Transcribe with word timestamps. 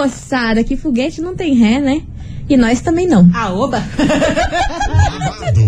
moçada, 0.00 0.64
que 0.64 0.76
foguete 0.76 1.20
não 1.20 1.36
tem 1.36 1.54
ré, 1.54 1.78
né? 1.78 2.02
E 2.48 2.56
nós 2.56 2.80
também 2.80 3.06
não. 3.06 3.28
A 3.34 3.52
oba! 3.52 3.82
Babado, 3.98 5.60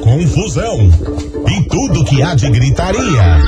confusão 0.00 0.90
e 1.46 1.68
tudo 1.68 2.04
que 2.04 2.22
há 2.22 2.34
de 2.34 2.50
gritaria. 2.50 3.38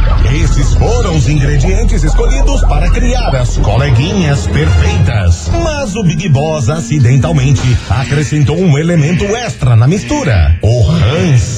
Esses 0.41 0.75
foram 0.75 1.17
os 1.17 1.29
ingredientes 1.29 2.05
escolhidos 2.05 2.61
para 2.63 2.91
criar 2.91 3.35
as 3.35 3.57
coleguinhas 3.59 4.47
perfeitas. 4.47 5.51
Mas 5.63 5.97
o 5.97 6.05
Big 6.05 6.29
Boss 6.29 6.69
acidentalmente 6.69 7.63
acrescentou 7.89 8.57
um 8.57 8.79
elemento 8.79 9.25
extra 9.25 9.75
na 9.75 9.89
mistura: 9.89 10.57
o 10.63 10.83
ranço. 10.83 11.58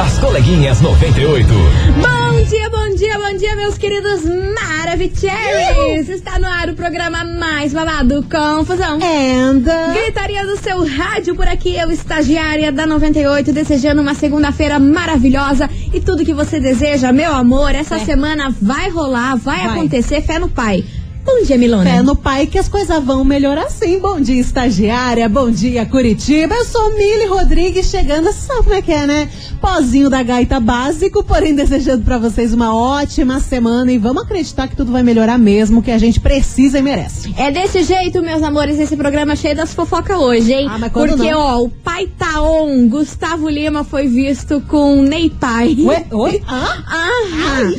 As 0.00 0.18
coleguinhas 0.18 0.80
98. 0.80 1.46
Bom 1.48 2.44
dia, 2.44 2.70
bom 2.70 2.94
dia, 2.94 3.18
bom 3.18 3.36
dia, 3.36 3.56
meus 3.56 3.78
queridos 3.78 4.22
Maravicheries! 4.24 6.08
Está 6.08 6.38
no 6.38 6.46
ar 6.46 6.68
o 6.68 6.74
programa 6.74 7.24
mais 7.24 7.72
babado, 7.72 8.22
Confusão. 8.30 8.98
And... 9.02 9.62
Gritaria 9.94 10.44
do 10.46 10.56
seu 10.58 10.86
rádio 10.86 11.34
por 11.34 11.48
aqui, 11.48 11.76
eu, 11.76 11.90
estagiária 11.90 12.70
da 12.70 12.86
98, 12.86 13.52
desejando 13.52 14.02
uma 14.02 14.14
segunda-feira 14.14 14.78
maravilhosa 14.78 15.68
e 15.92 16.00
tudo 16.00 16.24
que 16.24 16.34
você 16.34 16.60
deseja, 16.60 17.10
meu 17.12 17.32
amor, 17.32 17.74
essa 17.74 17.96
É. 17.96 18.04
semana 18.04 18.54
vai 18.60 18.90
rolar, 18.90 19.36
vai, 19.36 19.64
Vai. 19.64 19.78
acontecer, 19.78 20.20
fé 20.20 20.38
no 20.38 20.48
pai. 20.48 20.84
Bom 21.26 21.42
dia, 21.42 21.58
Milona. 21.58 21.90
Fé 21.90 22.02
no 22.02 22.14
pai 22.14 22.46
que 22.46 22.56
as 22.56 22.68
coisas 22.68 23.02
vão 23.02 23.24
melhorar 23.24 23.68
sim. 23.68 23.98
Bom 23.98 24.20
dia, 24.20 24.40
estagiária. 24.40 25.28
Bom 25.28 25.50
dia, 25.50 25.84
Curitiba. 25.84 26.54
Eu 26.54 26.64
sou 26.64 26.96
Mili 26.96 27.26
Rodrigues 27.26 27.86
chegando. 27.86 28.32
Sabe 28.32 28.62
como 28.62 28.74
é 28.74 28.80
que 28.80 28.92
é, 28.92 29.06
né? 29.08 29.28
Pozinho 29.60 30.08
da 30.08 30.22
gaita 30.22 30.60
básico, 30.60 31.24
porém 31.24 31.52
desejando 31.52 32.04
pra 32.04 32.16
vocês 32.16 32.54
uma 32.54 32.74
ótima 32.76 33.40
semana 33.40 33.90
e 33.90 33.98
vamos 33.98 34.22
acreditar 34.22 34.68
que 34.68 34.76
tudo 34.76 34.92
vai 34.92 35.02
melhorar 35.02 35.36
mesmo, 35.36 35.82
que 35.82 35.90
a 35.90 35.98
gente 35.98 36.20
precisa 36.20 36.78
e 36.78 36.82
merece. 36.82 37.34
É 37.36 37.50
desse 37.50 37.82
jeito, 37.82 38.22
meus 38.22 38.42
amores, 38.42 38.78
esse 38.78 38.96
programa 38.96 39.32
é 39.32 39.36
cheio 39.36 39.56
das 39.56 39.74
fofocas 39.74 40.16
hoje, 40.16 40.52
hein? 40.52 40.68
Ah, 40.70 40.78
mas 40.78 40.92
Porque, 40.92 41.32
não? 41.32 41.40
ó, 41.40 41.62
o 41.62 41.68
pai 41.68 42.06
Taon, 42.16 42.86
Gustavo 42.88 43.48
Lima, 43.48 43.82
foi 43.82 44.06
visto 44.06 44.60
com 44.68 45.02
Ney 45.02 45.28
Pai. 45.30 45.76
Ué, 45.80 46.06
oi? 46.12 46.42
Hã? 46.46 46.84
Ah, 46.86 47.70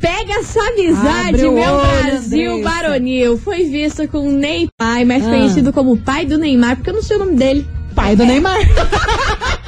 pega 0.00 0.40
essa 0.40 0.60
amizade, 0.60 1.28
Abre 1.28 1.50
meu 1.50 1.74
olho, 1.74 2.02
Brasil 2.04 2.52
Andressa. 2.52 2.85
Baronil. 2.88 3.38
Foi 3.38 3.64
visto 3.64 4.06
com 4.08 4.30
Ney 4.30 4.68
Pai, 4.78 5.04
mais 5.04 5.24
Ah. 5.26 5.30
conhecido 5.30 5.72
como 5.72 5.96
pai 5.96 6.24
do 6.24 6.38
Neymar, 6.38 6.76
porque 6.76 6.90
eu 6.90 6.94
não 6.94 7.02
sei 7.02 7.16
o 7.16 7.20
nome 7.20 7.34
dele. 7.36 7.66
Pai 7.94 8.14
do 8.14 8.24
Neymar. 8.24 8.58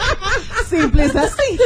Simples 0.69 1.15
assim. 1.17 1.57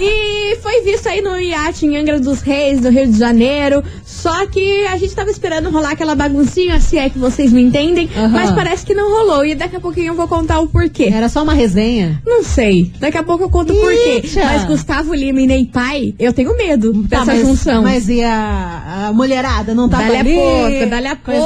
E 0.00 0.56
foi 0.62 0.82
visto 0.82 1.08
aí 1.08 1.20
no 1.20 1.38
iate 1.38 1.86
em 1.86 1.96
Angra 1.96 2.20
dos 2.20 2.40
Reis, 2.40 2.80
no 2.80 2.90
Rio 2.90 3.06
de 3.10 3.18
Janeiro. 3.18 3.82
Só 4.04 4.46
que 4.46 4.86
a 4.86 4.96
gente 4.96 5.14
tava 5.14 5.30
esperando 5.30 5.70
rolar 5.70 5.90
aquela 5.92 6.14
baguncinha, 6.14 6.80
se 6.80 6.98
é 6.98 7.08
que 7.08 7.18
vocês 7.18 7.52
me 7.52 7.62
entendem. 7.62 8.08
Mas 8.30 8.50
parece 8.52 8.84
que 8.84 8.94
não 8.94 9.10
rolou. 9.10 9.44
E 9.44 9.54
daqui 9.54 9.76
a 9.76 9.80
pouquinho 9.80 10.08
eu 10.08 10.14
vou 10.14 10.26
contar 10.28 10.60
o 10.60 10.66
porquê. 10.68 11.04
Era 11.12 11.28
só 11.28 11.42
uma 11.42 11.54
resenha. 11.54 12.20
Não 12.26 12.42
sei. 12.42 12.92
Daqui 12.98 13.16
a 13.18 13.22
pouco 13.22 13.44
eu 13.44 13.50
conto 13.50 13.72
o 13.72 13.76
porquê. 13.76 14.22
Mas 14.36 14.64
Gustavo 14.64 15.14
Lima 15.14 15.40
e 15.40 15.46
Ney 15.46 15.66
Pai, 15.66 16.14
eu 16.18 16.32
tenho 16.32 16.56
medo 16.56 16.92
Tá, 17.08 17.18
dessa 17.20 17.24
mas, 17.32 17.40
junção. 17.46 17.82
Mas 17.82 18.08
e 18.08 18.22
a, 18.22 19.06
a 19.08 19.12
mulherada 19.12 19.74
não 19.74 19.88
tá 19.88 19.98
Dali 19.98 20.16
a 20.16 20.20
ali? 20.20 20.34
pouco, 20.34 20.90
dali 20.90 21.06
a 21.06 21.16
pouco. 21.16 21.40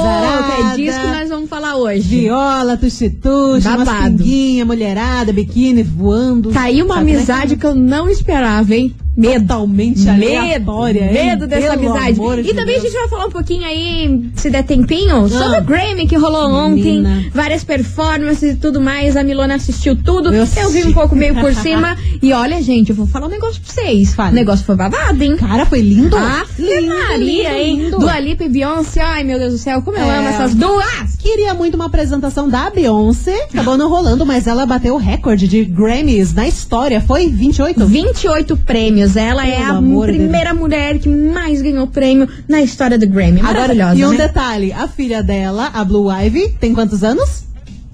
É 0.73 0.75
disso 0.75 0.99
que 0.99 1.07
nós 1.07 1.29
vamos 1.29 1.49
falar 1.49 1.75
hoje. 1.75 2.01
Viola, 2.01 2.77
tuxi-tuxi, 2.77 3.67
umas 3.67 3.85
Babado. 3.85 4.17
pinguinha, 4.17 4.65
mulherada, 4.65 5.31
biquíni 5.31 5.83
voando. 5.83 6.51
Tá 6.51 6.61
aí 6.63 6.82
uma 6.83 6.97
é 6.97 6.99
amizade 6.99 7.55
que 7.55 7.65
eu 7.65 7.75
não 7.75 8.09
esperava, 8.09 8.75
hein? 8.75 8.95
Medo. 9.15 9.41
Totalmente 9.47 10.01
Medo, 10.01 10.11
aleatória, 10.39 11.11
medo 11.11 11.45
dessa 11.47 11.77
Pelo 11.77 11.93
amizade. 11.93 12.39
E 12.39 12.43
de 12.43 12.49
também 12.53 12.65
Deus. 12.75 12.77
a 12.79 12.87
gente 12.87 12.93
vai 12.99 13.07
falar 13.09 13.25
um 13.27 13.31
pouquinho 13.31 13.63
aí, 13.65 14.29
se 14.35 14.49
der 14.49 14.63
tempinho, 14.63 15.27
sobre 15.29 15.59
o 15.59 15.63
Grammy 15.63 16.07
que 16.07 16.15
rolou 16.15 16.69
Menina. 16.69 17.09
ontem. 17.09 17.29
Várias 17.33 17.63
performances 17.63 18.53
e 18.53 18.57
tudo 18.57 18.81
mais. 18.81 19.15
A 19.15 19.23
Milona 19.23 19.55
assistiu 19.55 19.95
tudo. 19.95 20.33
Eu 20.33 20.47
Eu, 20.63 20.69
vi 20.71 20.83
um 20.85 20.93
pouco 20.93 21.15
meio 21.15 21.35
por 21.35 21.53
cima. 21.55 21.95
E 22.21 22.33
olha, 22.33 22.61
gente, 22.61 22.89
eu 22.89 22.95
vou 22.95 23.05
falar 23.05 23.27
um 23.27 23.29
negócio 23.29 23.61
pra 23.61 23.71
vocês. 23.73 24.13
Fale. 24.15 24.31
O 24.31 24.35
negócio 24.35 24.65
foi 24.65 24.75
babado, 24.75 25.23
hein? 25.23 25.35
Cara, 25.37 25.65
foi 25.65 25.81
lindo. 25.81 26.15
Ah, 26.17 26.43
lindo, 26.57 26.87
Maria, 26.87 27.17
lindo, 27.17 27.55
hein? 27.59 27.75
lindo. 27.83 27.99
Dua 27.99 28.19
Lipa 28.19 28.43
e 28.45 28.49
Beyoncé. 28.49 29.01
Ai, 29.01 29.23
meu 29.23 29.37
Deus 29.37 29.53
do 29.53 29.59
céu, 29.59 29.81
como 29.83 29.97
eu 29.97 30.03
É. 30.05 30.17
amo 30.17 30.27
essas 30.29 30.55
duas! 30.55 31.15
Queria 31.19 31.53
muito 31.53 31.75
uma 31.75 31.85
apresentação 31.85 32.49
da 32.49 32.69
Beyoncé. 32.69 33.47
Acabou 33.53 33.77
não 33.77 33.89
rolando, 33.89 34.25
mas 34.25 34.47
ela 34.47 34.65
bateu 34.65 34.95
o 34.95 34.97
recorde 34.97 35.47
de 35.47 35.63
Grammys 35.63 36.33
na 36.33 36.47
história. 36.47 36.99
Foi 36.99 37.27
28? 37.29 37.85
28 37.85 38.57
prêmios. 38.57 39.02
Ela 39.15 39.47
é 39.47 39.57
Pelo 39.57 39.71
a 39.73 39.77
amor 39.77 40.11
de 40.11 40.17
primeira 40.17 40.53
mulher 40.53 40.99
que 40.99 41.09
mais 41.09 41.61
ganhou 41.61 41.87
prêmio 41.87 42.27
na 42.47 42.61
história 42.61 42.97
do 42.97 43.07
Grammy. 43.07 43.41
Maravilhosa, 43.41 43.91
Agora, 43.91 43.99
e 43.99 44.05
um 44.05 44.11
né? 44.11 44.27
detalhe: 44.27 44.73
a 44.73 44.87
filha 44.87 45.21
dela, 45.23 45.69
a 45.73 45.83
Blue 45.83 46.09
Ivy, 46.11 46.49
tem 46.59 46.73
quantos 46.73 47.03
anos? 47.03 47.43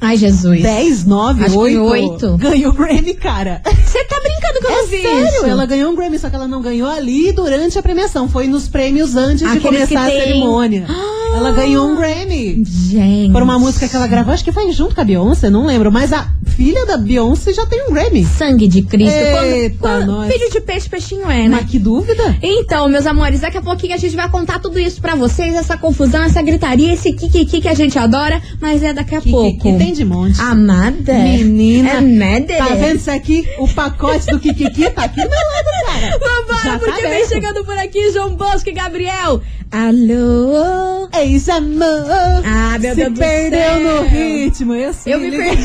Ai, 0.01 0.15
Jesus. 0.15 0.61
10, 0.61 1.05
9, 1.05 1.43
Acho 1.43 1.51
que 1.51 1.57
8. 1.59 1.81
oito. 1.83 2.37
Ganhou 2.37 2.71
Grammy, 2.71 3.13
cara. 3.15 3.61
Você 3.85 4.01
tá 4.05 4.15
brincando 4.21 4.59
que 4.61 4.65
eu 4.65 4.69
É 4.71 4.81
não 4.81 4.87
vi 4.87 5.01
sério, 5.01 5.25
isso? 5.27 5.45
ela 5.45 5.65
ganhou 5.65 5.91
um 5.91 5.95
Grammy, 5.95 6.17
só 6.17 6.29
que 6.29 6.35
ela 6.37 6.47
não 6.47 6.61
ganhou 6.61 6.87
ali 6.89 7.33
durante 7.33 7.77
a 7.77 7.81
premiação. 7.83 8.29
Foi 8.29 8.47
nos 8.47 8.69
prêmios 8.69 9.17
antes 9.17 9.39
de 9.39 9.45
Aqueles 9.57 9.63
começar 9.63 10.03
a 10.05 10.09
tem- 10.09 10.21
cerimônia. 10.21 10.85
Ah! 10.89 11.18
Ela 11.35 11.51
ganhou 11.51 11.87
um 11.87 11.95
Grammy. 11.95 12.63
Gente. 12.65 13.31
Por 13.31 13.41
uma 13.41 13.57
música 13.59 13.87
que 13.87 13.95
ela 13.95 14.07
gravou, 14.07 14.33
acho 14.33 14.43
que 14.43 14.51
foi 14.51 14.71
junto 14.71 14.95
com 14.95 15.01
a 15.01 15.03
Beyoncé, 15.03 15.49
não 15.49 15.65
lembro. 15.65 15.91
Mas 15.91 16.11
a 16.11 16.27
filha 16.45 16.85
da 16.85 16.97
Beyoncé 16.97 17.53
já 17.53 17.65
tem 17.65 17.87
um 17.89 17.93
Grammy. 17.93 18.25
Sangue 18.25 18.67
de 18.67 18.81
Cristo. 18.81 19.13
Eita, 19.15 19.77
quando, 19.79 20.05
quando, 20.07 20.31
filho 20.31 20.49
de 20.51 20.61
peixe, 20.61 20.89
peixinho 20.89 21.29
é, 21.29 21.47
né? 21.47 21.59
Mas 21.61 21.69
que 21.69 21.79
dúvida. 21.79 22.37
Então, 22.41 22.87
meus 22.89 23.05
amores, 23.05 23.41
daqui 23.41 23.57
a 23.57 23.61
pouquinho 23.61 23.93
a 23.93 23.97
gente 23.97 24.15
vai 24.15 24.29
contar 24.29 24.59
tudo 24.59 24.79
isso 24.79 24.99
pra 25.01 25.15
vocês, 25.15 25.53
essa 25.55 25.77
confusão, 25.77 26.23
essa 26.23 26.41
gritaria, 26.41 26.93
esse 26.93 27.13
kikiki 27.13 27.61
que 27.61 27.67
a 27.67 27.73
gente 27.73 27.97
adora, 27.97 28.41
mas 28.59 28.83
é 28.83 28.93
daqui 28.93 29.15
a 29.15 29.21
Que, 29.21 29.31
pouco. 29.31 29.57
que, 29.63 29.71
que 29.71 29.77
tem 29.77 29.93
de 29.93 30.03
monte. 30.05 30.39
Amada. 30.41 31.13
Menina. 31.13 31.89
É 31.89 32.01
nada. 32.01 32.53
Tá 32.57 32.75
vendo 32.75 32.97
isso 32.97 33.11
aqui? 33.11 33.47
O 33.57 33.67
pacote 33.67 34.25
do 34.27 34.39
Kikiki 34.39 34.89
tá 34.91 35.03
aqui 35.03 35.21
do 35.21 35.29
meu 35.29 35.39
lado, 35.39 35.85
cara. 35.85 36.11
Vambora, 36.19 36.63
Já 36.63 36.71
tá 36.73 36.79
porque 36.79 37.01
vem 37.01 37.11
aberto. 37.13 37.29
chegando 37.29 37.63
por 37.65 37.77
aqui 37.77 38.11
João 38.11 38.35
Bosco 38.35 38.69
e 38.69 38.73
Gabriel. 38.73 39.41
Alô? 39.71 41.07
Amor. 41.51 42.43
Ah, 42.45 42.77
meu 42.79 42.91
Se 42.91 42.95
Deus 42.95 43.13
do 43.13 43.19
perdeu 43.19 43.59
céu. 43.59 43.79
no 43.79 44.01
ritmo. 44.07 44.73
Eu, 44.75 44.89
assim, 44.89 45.09
Eu 45.11 45.19
me 45.19 45.31
perdi. 45.31 45.63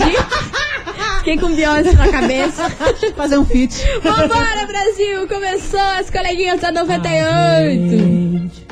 Fiquei 1.19 1.39
com 1.39 1.55
Beyoncé 1.55 1.93
na 1.93 2.09
cabeça. 2.09 2.69
Fazer 3.17 3.39
um 3.39 3.47
feat. 3.47 3.75
Vambora, 4.03 4.67
Brasil! 4.67 5.27
Começou 5.29 5.79
as 5.81 6.11
coleguinhas 6.11 6.61
da 6.61 6.73
98. 6.73 8.65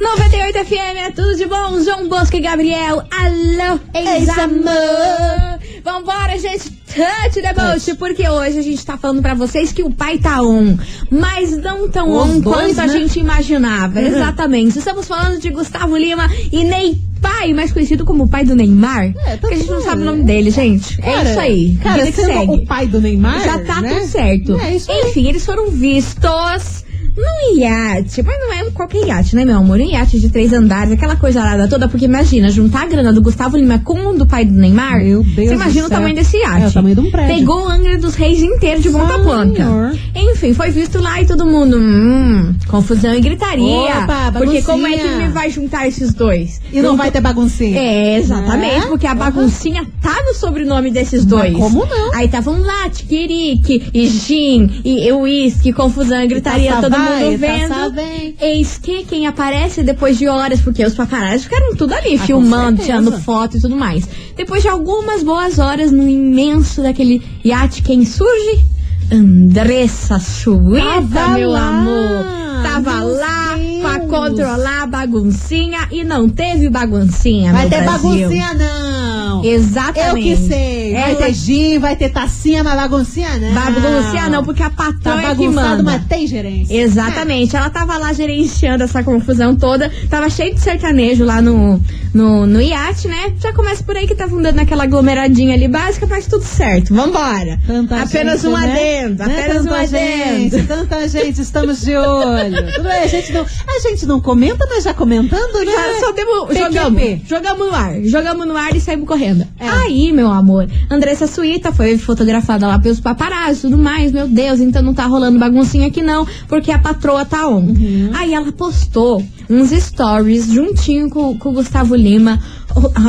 98 0.00 0.64
FM 0.64 0.96
é 1.06 1.10
tudo 1.10 1.34
de 1.36 1.46
bom. 1.46 1.80
João 1.82 2.08
Bosco 2.08 2.36
e 2.36 2.40
Gabriel. 2.40 3.02
Alô, 3.10 3.80
ex-amor. 3.94 5.57
Vambora, 5.84 6.38
gente. 6.38 6.70
Touch 6.70 7.40
the 7.42 7.52
boat. 7.52 7.94
Porque 7.96 8.28
hoje 8.28 8.58
a 8.58 8.62
gente 8.62 8.84
tá 8.84 8.96
falando 8.96 9.22
pra 9.22 9.34
vocês 9.34 9.72
que 9.72 9.82
o 9.82 9.90
pai 9.90 10.18
tá 10.18 10.42
on. 10.42 10.76
Mas 11.10 11.56
não 11.56 11.88
tão 11.88 12.08
Os 12.10 12.30
on 12.30 12.40
dois, 12.40 12.76
quanto 12.76 12.80
a 12.80 12.86
né? 12.86 12.98
gente 12.98 13.20
imaginava. 13.20 14.00
Uhum. 14.00 14.06
Exatamente. 14.06 14.78
Estamos 14.78 15.06
falando 15.06 15.40
de 15.40 15.50
Gustavo 15.50 15.96
Lima 15.96 16.28
e 16.52 16.64
Ney 16.64 16.98
Pai, 17.20 17.52
mais 17.52 17.72
conhecido 17.72 18.04
como 18.04 18.24
o 18.24 18.28
pai 18.28 18.44
do 18.44 18.54
Neymar. 18.54 19.06
É, 19.06 19.32
tá 19.32 19.38
porque 19.38 19.54
a 19.54 19.58
gente 19.58 19.70
não 19.70 19.82
sabe 19.82 20.02
o 20.02 20.04
nome 20.04 20.22
dele, 20.22 20.50
gente. 20.50 21.00
é 21.00 21.14
Cara, 21.14 21.30
isso 21.30 21.40
aí. 21.40 21.78
Cara, 21.82 22.06
que 22.06 22.12
sendo 22.12 22.26
segue. 22.26 22.52
o 22.52 22.66
pai 22.66 22.86
do 22.86 23.00
Neymar. 23.00 23.44
Já 23.44 23.58
tá 23.58 23.80
né? 23.80 23.94
tudo 23.94 24.06
certo. 24.06 24.60
É 24.60 24.76
isso 24.76 24.90
aí. 24.90 25.10
Enfim, 25.10 25.26
eles 25.26 25.44
foram 25.44 25.70
vistos 25.70 26.84
num 27.18 27.58
iate. 27.58 28.22
Mas 28.22 28.38
não 28.40 28.52
é 28.52 28.70
qualquer 28.70 29.06
iate, 29.06 29.34
né, 29.36 29.44
meu 29.44 29.56
amor? 29.58 29.78
Um 29.78 29.84
iate 29.90 30.18
de 30.20 30.28
três 30.30 30.52
andares, 30.52 30.92
aquela 30.92 31.16
coisa 31.16 31.42
arada 31.42 31.68
toda. 31.68 31.88
Porque 31.88 32.04
imagina, 32.04 32.48
juntar 32.50 32.82
a 32.82 32.86
grana 32.86 33.12
do 33.12 33.20
Gustavo 33.20 33.56
Lima 33.56 33.78
com 33.80 33.98
o 34.10 34.16
do 34.16 34.26
pai 34.26 34.44
do 34.44 34.52
Neymar. 34.52 34.98
Meu 35.02 35.22
Deus 35.22 35.48
Você 35.48 35.54
imagina 35.54 35.86
o 35.86 35.90
tamanho 35.90 36.14
desse 36.14 36.36
iate. 36.38 36.64
É 36.64 36.68
o 36.68 36.72
tamanho 36.72 36.94
de 36.94 37.00
um 37.00 37.10
prédio. 37.10 37.36
Pegou 37.36 37.64
o 37.64 37.68
Angra 37.68 37.98
dos 37.98 38.14
Reis 38.14 38.40
inteiro 38.42 38.80
de 38.80 38.90
ponta 38.90 39.14
a. 39.16 39.54
Senhor. 39.56 39.98
Enfim, 40.14 40.54
foi 40.54 40.70
visto 40.70 41.00
lá 41.00 41.20
e 41.20 41.26
todo 41.26 41.44
mundo. 41.46 41.76
Hum, 41.78 42.54
confusão 42.68 43.14
e 43.14 43.20
gritaria. 43.20 43.98
Opa, 44.04 44.32
porque 44.36 44.62
como 44.62 44.86
é 44.86 44.96
que 44.96 45.06
ele 45.06 45.28
vai 45.28 45.50
juntar 45.50 45.86
esses 45.88 46.12
dois? 46.14 46.60
E 46.72 46.80
não 46.80 46.96
vai 46.96 47.10
ter 47.10 47.20
baguncinha. 47.20 47.78
É, 47.78 48.18
exatamente, 48.18 48.80
Né? 48.80 48.86
porque 48.86 49.06
a 49.06 49.14
baguncinha 49.14 49.86
tá 50.02 50.16
no 50.26 50.34
sobrenome 50.34 50.90
desses 50.90 51.24
Mas 51.24 51.30
dois. 51.30 51.56
como 51.56 51.84
não? 51.86 52.14
Aí 52.14 52.26
estavam 52.26 52.60
lá, 52.60 52.88
Tikirique, 52.90 53.90
e 53.92 54.06
Gin, 54.08 54.80
e 54.84 55.10
uísque, 55.12 55.72
confusão, 55.72 56.26
gritaria, 56.26 56.72
Taça 56.72 56.90
todo 57.08 57.30
mundo 57.30 57.40
taça 57.68 57.90
vendo. 57.90 58.34
Eis 58.40 58.78
que 58.78 59.04
quem 59.04 59.26
aparece 59.26 59.82
depois 59.82 60.18
de 60.18 60.28
horas, 60.28 60.60
porque 60.60 60.84
os 60.84 60.94
paparazzi 60.94 61.44
ficaram 61.44 61.74
tudo 61.76 61.94
ali, 61.94 62.16
Ah, 62.16 62.24
filmando, 62.26 62.82
tirando 62.82 63.12
foto 63.20 63.56
e 63.56 63.60
tudo 63.60 63.76
mais. 63.76 64.08
Depois 64.36 64.62
de 64.62 64.68
algumas 64.68 65.22
boas 65.22 65.58
horas 65.58 65.90
no 65.92 66.08
imenso 66.08 66.82
daquele 66.82 67.22
iate, 67.44 67.82
quem 67.82 68.04
surge? 68.04 68.64
Andressa 69.10 70.18
Suíta, 70.18 70.84
Tava 71.14 71.38
meu 71.38 71.50
lá, 71.50 71.68
amor. 71.68 72.62
Tava 72.62 72.92
meu 72.98 73.14
lá 73.16 73.58
pra 73.80 73.98
Deus. 73.98 74.10
controlar 74.10 74.82
a 74.82 74.86
baguncinha 74.86 75.88
e 75.90 76.04
não 76.04 76.28
teve 76.28 76.68
baguncinha, 76.68 77.52
Vai 77.52 77.68
ter 77.68 77.82
Brasil. 77.82 78.10
baguncinha, 78.10 78.54
não. 78.54 79.07
Não. 79.42 79.44
Exatamente. 79.44 80.28
Eu 80.28 80.36
que 80.36 80.48
sei. 80.48 80.92
Vai 80.92 81.10
Ela- 81.12 81.22
ter 81.26 81.32
gin, 81.34 81.78
vai 81.78 81.96
ter 81.96 82.08
tacinha, 82.10 82.62
mas 82.64 82.74
baguncinha 82.76 83.36
não. 83.38 83.52
Bagunça 83.54 84.30
não, 84.30 84.44
porque 84.44 84.62
a 84.62 84.70
Tá 84.70 84.76
patroa 84.92 85.22
é 85.32 85.34
que 85.34 85.48
manda. 85.48 85.82
mas 85.82 86.04
tem 86.06 86.26
gerência. 86.26 86.74
Exatamente, 86.74 87.56
ela 87.56 87.70
tava 87.70 87.96
lá 87.98 88.12
gerenciando 88.12 88.84
essa 88.84 89.02
confusão 89.02 89.54
toda, 89.56 89.90
tava 90.10 90.28
cheio 90.30 90.54
de 90.54 90.60
sertanejo 90.60 91.24
lá 91.24 91.40
no, 91.42 91.80
no, 92.14 92.46
no 92.46 92.60
iate, 92.60 93.08
né? 93.08 93.32
Já 93.40 93.52
começa 93.52 93.82
por 93.82 93.96
aí 93.96 94.06
que 94.06 94.14
tava 94.14 94.40
dando 94.40 94.58
aquela 94.60 94.84
aglomeradinha 94.84 95.54
ali 95.54 95.68
básica, 95.68 96.06
mas 96.06 96.26
tudo 96.26 96.44
certo, 96.44 96.94
vambora. 96.94 97.58
Tanta 97.66 98.02
apenas 98.02 98.42
gente, 98.42 98.50
um 98.52 98.56
né? 98.56 98.72
adendo, 98.72 99.24
Né? 99.24 99.40
apenas 99.40 99.62
um 99.64 99.68
tanta 99.68 99.80
adendo. 99.82 100.50
gente, 100.50 100.62
tanta 100.66 101.08
gente, 101.08 101.40
estamos 101.40 101.80
de 101.82 101.96
olho. 101.96 102.58
Tudo 102.78 102.82
bem, 102.88 103.02
a 103.02 103.06
gente 103.06 103.32
não, 103.32 103.42
a 103.42 103.80
gente 103.88 104.06
não 104.06 104.20
comenta, 104.20 104.66
mas 104.68 104.84
já 104.84 104.94
comentando, 104.94 105.64
né? 105.64 105.72
Já 105.72 106.00
só 106.00 106.12
temos, 106.12 106.56
jogamos, 106.56 107.02
jogamos 107.28 107.66
no 107.68 107.74
ar, 107.74 108.02
jogamos 108.04 108.46
no 108.46 108.56
ar 108.56 108.74
e 108.74 108.80
saímos 108.80 109.06
correndo. 109.06 109.27
É. 109.58 109.68
Aí, 109.68 110.12
meu 110.12 110.30
amor, 110.30 110.68
Andressa 110.90 111.26
Suíta 111.26 111.72
foi 111.72 111.98
fotografada 111.98 112.66
lá 112.66 112.78
pelos 112.78 113.00
paparazzi 113.00 113.58
e 113.58 113.70
tudo 113.70 113.78
mais, 113.78 114.12
meu 114.12 114.28
Deus, 114.28 114.60
então 114.60 114.82
não 114.82 114.94
tá 114.94 115.06
rolando 115.06 115.38
baguncinha 115.38 115.86
aqui 115.88 116.02
não, 116.02 116.26
porque 116.46 116.70
a 116.70 116.78
patroa 116.78 117.24
tá 117.24 117.48
on. 117.48 117.60
Uhum. 117.60 118.10
Aí 118.14 118.34
ela 118.34 118.52
postou 118.52 119.24
uns 119.48 119.70
stories 119.70 120.46
juntinho 120.46 121.08
com, 121.08 121.36
com 121.38 121.50
o 121.50 121.52
Gustavo 121.52 121.94
Lima, 121.94 122.40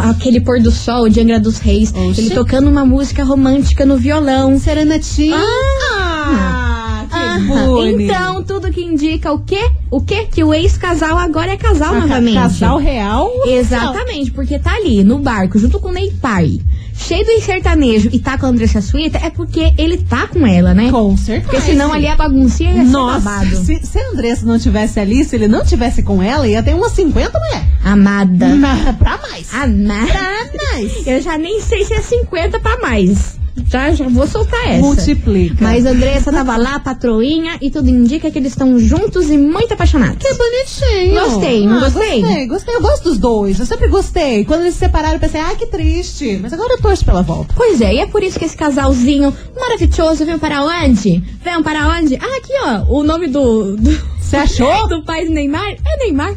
aquele 0.09 0.41
pôr 0.41 0.61
do 0.61 0.71
sol 0.71 1.09
de 1.09 1.19
Angra 1.19 1.39
dos 1.39 1.59
Reis, 1.59 1.93
Oxi. 1.93 2.21
ele 2.21 2.29
tocando 2.31 2.69
uma 2.69 2.85
música 2.85 3.23
romântica 3.23 3.85
no 3.85 3.97
violão. 3.97 4.57
Serenatinha. 4.59 5.37
Ah, 5.37 7.05
que 7.09 7.15
Aham. 7.15 8.01
Então, 8.01 8.43
tudo 8.43 8.71
que 8.71 8.81
indica 8.81 9.31
o 9.31 9.39
quê? 9.39 9.69
O 9.91 10.01
quê? 10.01 10.27
Que 10.31 10.43
o 10.43 10.53
ex-casal 10.53 11.17
agora 11.17 11.51
é 11.53 11.57
casal 11.57 11.93
Ah, 11.95 11.99
novamente. 12.01 12.35
Casal 12.35 12.77
real. 12.77 13.29
Exatamente, 13.45 14.31
porque 14.31 14.59
tá 14.59 14.75
ali 14.75 15.03
no 15.03 15.19
barco 15.19 15.57
junto 15.57 15.79
com 15.79 15.89
o 15.89 15.91
Ney 15.91 16.11
Pai, 16.21 16.59
cheio 16.93 17.25
do 17.25 17.41
sertanejo 17.41 18.09
e 18.13 18.19
tá 18.19 18.37
com 18.37 18.45
a 18.45 18.49
Andressa 18.49 18.81
Suíta, 18.81 19.17
é 19.17 19.29
porque 19.31 19.73
ele 19.77 19.97
tá 19.97 20.27
com 20.27 20.45
ela, 20.45 20.73
né? 20.75 20.91
Com 20.91 21.17
certeza. 21.17 21.49
Porque 21.51 21.61
senão 21.61 21.91
ali 21.91 22.05
a 22.07 22.15
baguncinha 22.15 22.71
ia 22.71 22.85
ser 22.85 22.91
Nossa, 22.91 23.19
babado. 23.19 23.55
se, 23.65 23.79
se 23.83 23.97
a 23.99 24.09
Andressa 24.11 24.45
não 24.45 24.59
tivesse 24.59 24.99
ali, 24.99 25.23
se 25.23 25.35
ele 25.35 25.47
não 25.47 25.65
tivesse 25.65 26.03
com 26.03 26.21
ela, 26.21 26.47
ia 26.47 26.61
ter 26.61 26.75
umas 26.75 26.91
50 26.91 27.39
mulheres. 27.39 27.67
Amada. 27.83 28.47
Na- 28.55 28.93
Pra 28.93 29.17
mais. 29.17 29.51
Amada. 29.53 30.05
Pra 30.51 30.67
mais. 30.73 31.07
Eu 31.07 31.21
já 31.21 31.37
nem 31.37 31.61
sei 31.61 31.83
se 31.85 31.93
é 31.95 32.01
50 32.01 32.59
pra 32.59 32.77
mais. 32.79 33.38
Já, 33.67 33.91
já 33.93 34.07
vou 34.07 34.25
soltar 34.27 34.67
essa. 34.69 34.81
Multiplica. 34.81 35.55
Mas 35.63 35.85
Andressa 35.85 36.31
tava 36.31 36.55
lá, 36.57 36.79
patroinha, 36.79 37.57
e 37.61 37.69
tudo 37.69 37.89
indica 37.89 38.29
que 38.31 38.37
eles 38.39 38.51
estão 38.53 38.77
juntos 38.79 39.29
e 39.29 39.37
muito 39.37 39.73
apaixonados. 39.73 40.17
Que 40.17 40.33
bonitinho. 40.33 41.19
Gostei, 41.19 41.67
não 41.67 41.77
Ah, 41.77 41.79
gostei? 41.81 42.21
Gostei, 42.21 42.47
gostei. 42.47 42.75
Eu 42.75 42.81
gosto 42.81 43.03
dos 43.03 43.17
dois. 43.17 43.59
Eu 43.59 43.65
sempre 43.65 43.87
gostei. 43.87 44.45
Quando 44.45 44.61
eles 44.61 44.73
se 44.73 44.79
separaram, 44.79 45.15
eu 45.15 45.19
pensei, 45.19 45.41
ah, 45.41 45.55
que 45.55 45.65
triste. 45.67 46.39
Mas 46.41 46.53
agora 46.53 46.73
eu 46.73 46.81
torço 46.81 47.03
pela 47.05 47.21
volta. 47.21 47.53
Pois 47.55 47.81
é, 47.81 47.93
e 47.95 47.99
é 47.99 48.05
por 48.07 48.23
isso 48.23 48.37
que 48.39 48.45
esse 48.45 48.55
casalzinho 48.57 49.33
maravilhoso 49.59 50.25
veio 50.25 50.39
para 50.39 50.63
onde? 50.63 51.23
Veio 51.43 51.63
para 51.63 51.87
onde? 51.89 52.15
Ah, 52.15 52.37
aqui 52.37 52.53
ó, 52.63 52.93
o 52.99 53.03
nome 53.03 53.27
do, 53.27 53.77
Você 54.19 54.35
achou? 54.37 54.87
do 54.87 55.03
pai 55.03 55.25
do 55.25 55.31
Neymar 55.31 55.69
é 55.71 55.97
Neymar. 56.03 56.33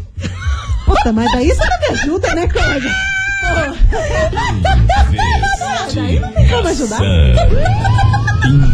Puta, 0.84 1.12
mas 1.12 1.30
daí 1.32 1.48
você 1.48 1.62
não 1.64 1.78
me 1.80 2.00
ajuda, 2.00 2.34
né, 2.34 2.48
colega? 2.48 2.90
Daí 5.94 6.18
não 6.18 6.32
tem 6.32 6.48
como 6.48 6.68
ajudar. 6.68 7.00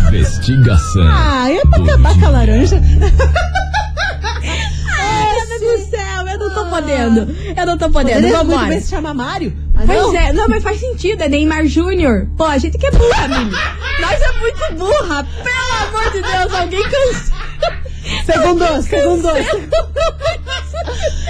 Investigação. 0.08 1.08
Ah, 1.08 1.50
é 1.50 1.60
pra 1.62 1.82
acabar 1.82 2.18
com 2.18 2.26
a 2.26 2.30
laranja. 2.30 2.80
Ai, 5.00 5.46
meu 5.46 5.60
Deus 5.60 5.80
do 5.80 5.90
céu, 5.90 6.28
eu 6.28 6.38
não 6.38 6.54
tô 6.54 6.66
podendo. 6.66 7.36
Eu 7.56 7.66
não 7.66 7.76
tô 7.78 7.90
podendo, 7.90 8.14
Poderia 8.14 8.44
muito 8.44 8.66
bem 8.66 8.80
se 8.80 8.90
chama 8.90 9.12
Mário. 9.14 9.56
Pois 9.74 9.88
não. 9.88 10.16
é, 10.16 10.32
não, 10.32 10.48
mas 10.48 10.62
faz 10.62 10.80
sentido, 10.80 11.22
é 11.22 11.28
Neymar 11.28 11.66
Júnior. 11.66 12.26
Pô, 12.36 12.44
a 12.44 12.58
gente 12.58 12.78
que 12.78 12.86
é 12.86 12.90
burra, 12.90 13.28
Mili. 13.28 13.50
Nós 14.00 14.20
é 14.20 14.32
muito 14.40 14.74
burra. 14.76 15.26
Pelo 15.42 15.88
amor 15.88 16.12
de 16.12 16.22
Deus, 16.22 16.54
alguém 16.54 16.82
cansa. 16.82 17.32
Segundo, 18.24 18.82
segundo. 18.82 19.28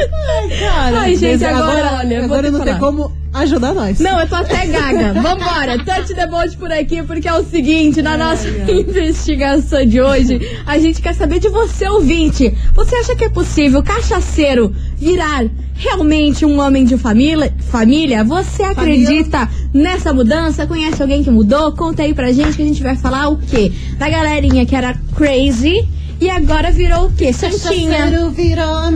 Ai, 0.00 0.58
cara. 0.58 1.00
Ai, 1.00 1.16
gente, 1.16 1.42
mas 1.42 1.56
agora, 1.56 1.98
olha, 1.98 2.24
Agora 2.24 2.50
não 2.50 2.60
tem 2.60 2.78
como 2.78 3.12
ajudar 3.32 3.74
nós. 3.74 4.00
Não, 4.00 4.20
eu 4.20 4.28
tô 4.28 4.36
até 4.36 4.66
gaga. 4.66 5.12
Vambora, 5.20 5.78
touch 5.84 6.14
the 6.14 6.26
boat 6.26 6.56
por 6.56 6.72
aqui, 6.72 7.02
porque 7.02 7.28
é 7.28 7.34
o 7.34 7.44
seguinte, 7.44 8.00
na 8.02 8.16
nossa 8.16 8.48
investigação 8.48 9.84
de 9.84 10.00
hoje, 10.00 10.40
a 10.66 10.78
gente 10.78 11.00
quer 11.00 11.14
saber 11.14 11.38
de 11.38 11.48
você, 11.48 11.88
ouvinte. 11.88 12.54
Você 12.74 12.96
acha 12.96 13.14
que 13.14 13.24
é 13.24 13.28
possível 13.28 13.82
cachaceiro 13.82 14.74
virar 14.96 15.44
realmente 15.74 16.44
um 16.44 16.58
homem 16.60 16.84
de 16.84 16.96
família? 16.96 17.52
família? 17.70 18.24
Você 18.24 18.62
acredita 18.62 19.48
nessa 19.72 20.12
mudança? 20.12 20.66
Conhece 20.66 21.00
alguém 21.00 21.22
que 21.22 21.30
mudou? 21.30 21.72
Conta 21.72 22.02
aí 22.02 22.14
pra 22.14 22.32
gente 22.32 22.56
que 22.56 22.62
a 22.62 22.66
gente 22.66 22.82
vai 22.82 22.96
falar 22.96 23.28
o 23.28 23.36
quê? 23.36 23.70
Da 23.98 24.08
galerinha 24.08 24.64
que 24.66 24.74
era 24.74 24.94
crazy 25.14 25.86
e 26.20 26.28
agora 26.28 26.72
virou 26.72 27.06
o 27.06 27.12
quê? 27.12 27.32
Santinha. 27.32 28.06
virou. 28.30 28.90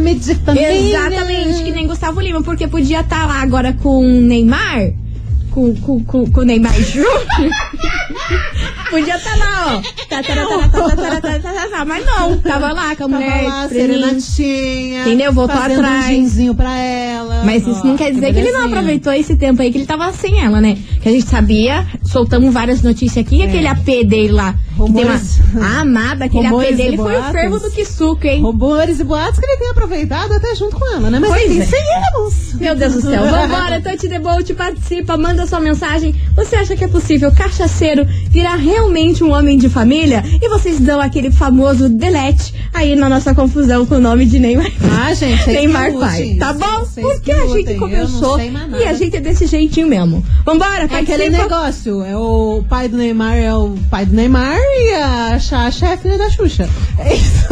Exatamente, 0.89 1.63
que 1.63 1.71
nem 1.71 1.87
Gustavo 1.87 2.21
Lima, 2.21 2.43
porque 2.43 2.67
podia 2.67 3.01
estar 3.01 3.21
tá 3.21 3.27
lá 3.27 3.43
agora 3.43 3.73
com 3.73 4.03
Neymar. 4.03 4.93
Com, 5.51 5.75
com, 5.77 6.03
com, 6.03 6.31
com 6.31 6.41
Neymar 6.43 6.73
Júnior. 6.81 7.27
podia 8.91 9.17
estar 9.17 9.31
tá 9.31 9.37
lá, 9.37 9.77
ó. 9.77 9.83
Mas 11.85 12.05
não, 12.05 12.39
tava 12.39 12.73
lá 12.73 12.97
com 12.97 13.05
a 13.05 13.09
mulher. 13.09 13.45
Tava 13.45 13.69
serenatinha. 13.69 15.03
Entendeu? 15.03 15.33
Voltou 15.33 15.61
atrás. 15.61 16.39
Um 16.39 16.55
pra 16.55 16.77
ela. 16.79 17.43
Mas 17.45 17.67
isso 17.67 17.87
não 17.87 17.97
quer 17.97 18.13
dizer 18.13 18.33
que, 18.33 18.41
ele 18.41 18.51
não 18.51 18.67
aproveitou 18.67 19.13
esse 19.13 19.37
tempo 19.37 19.63
aí 19.63 19.71
que 19.71 19.79
ele 19.79 19.87
tava 19.87 20.13
sem 20.13 20.43
ela, 20.43 20.61
né? 20.61 20.77
Que 21.01 21.09
a 21.09 21.13
gente 21.13 21.27
sabia, 21.27 21.87
soltamos 22.03 22.53
várias 22.53 22.83
notícias 22.83 23.25
aqui, 23.25 23.43
aquele 23.43 23.67
AP 23.67 23.85
dele 24.07 24.33
lá 24.33 24.55
uma, 24.85 25.01
Rumores. 25.01 25.41
a 25.61 25.81
amada, 25.83 26.25
aquele 26.27 26.49
Rumores 26.49 26.77
dele 26.77 26.97
foi 26.97 27.17
o 27.19 27.23
fervo 27.25 27.59
do 27.59 27.71
que 27.71 27.85
suco, 27.85 28.27
hein? 28.27 28.43
Rumores 28.43 29.01
e 29.01 29.05
boatos 29.05 29.39
que 29.39 29.47
ele 29.47 29.57
tem 29.59 29.71
aproveitado 29.71 30.33
até 30.33 30.55
junto 30.55 30.77
com 30.77 30.87
ela, 30.95 31.11
né? 31.11 31.19
Mas 31.19 31.31
Pois 31.31 31.45
enfim, 31.51 31.61
é. 31.61 31.65
seguimos. 31.67 32.55
Meu 32.61 32.75
Deus 32.77 32.93
do 32.95 33.01
céu. 33.03 33.23
Vambora, 33.25 33.81
Touch 33.81 34.09
the 34.09 34.19
Bolt, 34.19 34.51
participa, 34.55 35.17
manda 35.17 35.47
sua 35.47 35.61
mensagem. 35.61 36.15
Você 36.37 36.57
acha 36.57 36.77
que 36.77 36.85
é 36.85 36.89
possível 36.89 37.33
cachaceiro 37.33 38.05
virar 38.31 38.57
realmente 38.57 39.23
um 39.25 39.33
homem 39.33 39.59
de 39.59 39.69
família? 39.69 40.23
E 40.41 40.49
vocês 40.49 40.79
dão 40.81 41.01
aquele 41.01 41.31
famoso 41.31 41.89
delete 41.89 42.55
aí 42.73 42.95
na 42.97 43.09
nossa 43.09 43.35
confusão 43.35 43.85
com 43.87 43.97
o 43.97 44.01
nome 44.01 44.25
de 44.27 44.39
Neymar. 44.39 44.71
Ah, 45.05 45.13
gente, 45.15 45.47
Neymar 45.47 45.93
pai, 45.93 46.37
tá 46.39 46.53
bom? 46.53 46.85
Porque 46.95 47.21
que 47.23 47.33
a 47.33 47.47
gente 47.47 47.75
começou 47.75 48.39
e 48.41 48.85
a 48.85 48.93
gente 48.95 49.17
é 49.17 49.21
desse 49.21 49.47
jeitinho 49.47 49.87
mesmo. 49.89 50.25
Vambora, 50.45 50.85
É 50.85 50.89
participa. 50.89 51.15
aquele 51.15 51.31
negócio, 51.31 52.03
é 52.03 52.17
o 52.17 52.65
pai 52.69 52.89
do 52.89 52.97
Neymar 52.97 53.37
é 53.37 53.55
o 53.55 53.75
pai 53.91 54.07
do 54.07 54.15
Neymar 54.15 54.57
e 54.73 54.95
a 54.95 55.39
Xaxa 55.39 55.87
é 55.87 55.93
a 55.95 55.97
filha 55.99 56.19
da 56.19 56.31
Xuxa. 56.31 56.69
É 56.99 57.15
isso. 57.15 57.47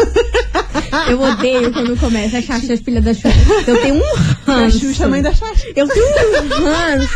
Eu 1.08 1.20
odeio 1.20 1.72
quando 1.72 1.98
começa 1.98 2.38
a 2.38 2.42
Xaxa 2.42 2.76
filha 2.76 3.00
da 3.00 3.12
Xuxa. 3.14 3.28
Eu 3.66 3.80
tenho 3.80 3.94
um 3.96 4.02
A 4.46 4.52
ranço. 4.52 4.78
Xuxa 4.80 5.02
é 5.04 5.06
a 5.06 5.08
mãe 5.08 5.22
da 5.22 5.32
Xaxa. 5.32 5.66
Eu 5.76 5.86
tenho 5.88 6.06
um 6.06 6.64
ranço. 6.64 7.08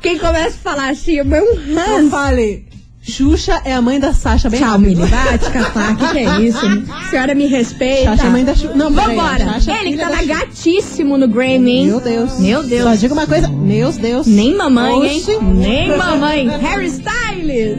Quem 0.00 0.18
começa 0.18 0.48
a 0.56 0.70
falar 0.70 0.90
assim, 0.90 1.12
eu 1.14 1.24
tenho 1.28 1.44
um 1.44 1.74
Não 1.74 1.96
ranço. 1.96 2.10
fale. 2.10 2.70
Xuxa 3.02 3.62
é 3.64 3.72
a 3.72 3.80
mãe 3.80 3.98
da 3.98 4.12
Sasha, 4.12 4.50
bem 4.50 4.60
Tchau, 4.60 4.72
rápido. 4.72 4.98
Mili. 4.98 5.06
Vai 5.10 5.38
te 5.38 5.50
catar. 5.50 5.92
O 5.92 5.96
que, 5.96 6.08
que 6.08 6.18
é 6.18 6.40
isso? 6.42 6.66
A 6.92 7.08
senhora 7.08 7.34
me 7.34 7.46
respeita. 7.46 8.04
Xaxa 8.10 8.26
é 8.26 8.30
mãe 8.30 8.44
da 8.44 8.54
Xuxa. 8.54 8.74
Não, 8.74 8.90
Vambora. 8.92 9.38
Xaxa 9.54 9.72
é 9.72 9.80
Ele 9.80 9.92
que 9.92 9.96
tava 9.98 10.16
Xuxa. 10.18 10.26
gatíssimo 10.26 11.16
no 11.18 11.26
Grammy, 11.26 11.70
hein? 11.78 11.86
Meu 11.86 12.00
Deus. 12.00 12.38
Meu 12.38 12.62
Deus. 12.62 12.84
Só 12.84 12.94
diga 12.94 13.14
uma 13.14 13.26
coisa. 13.26 13.48
Meu 13.48 13.90
Deus. 13.92 14.26
Nem 14.26 14.54
mamãe, 14.54 15.08
hein? 15.08 15.24
Nem 15.54 15.96
mamãe. 15.96 16.46
Harry 16.58 16.86
Styles. 16.86 17.78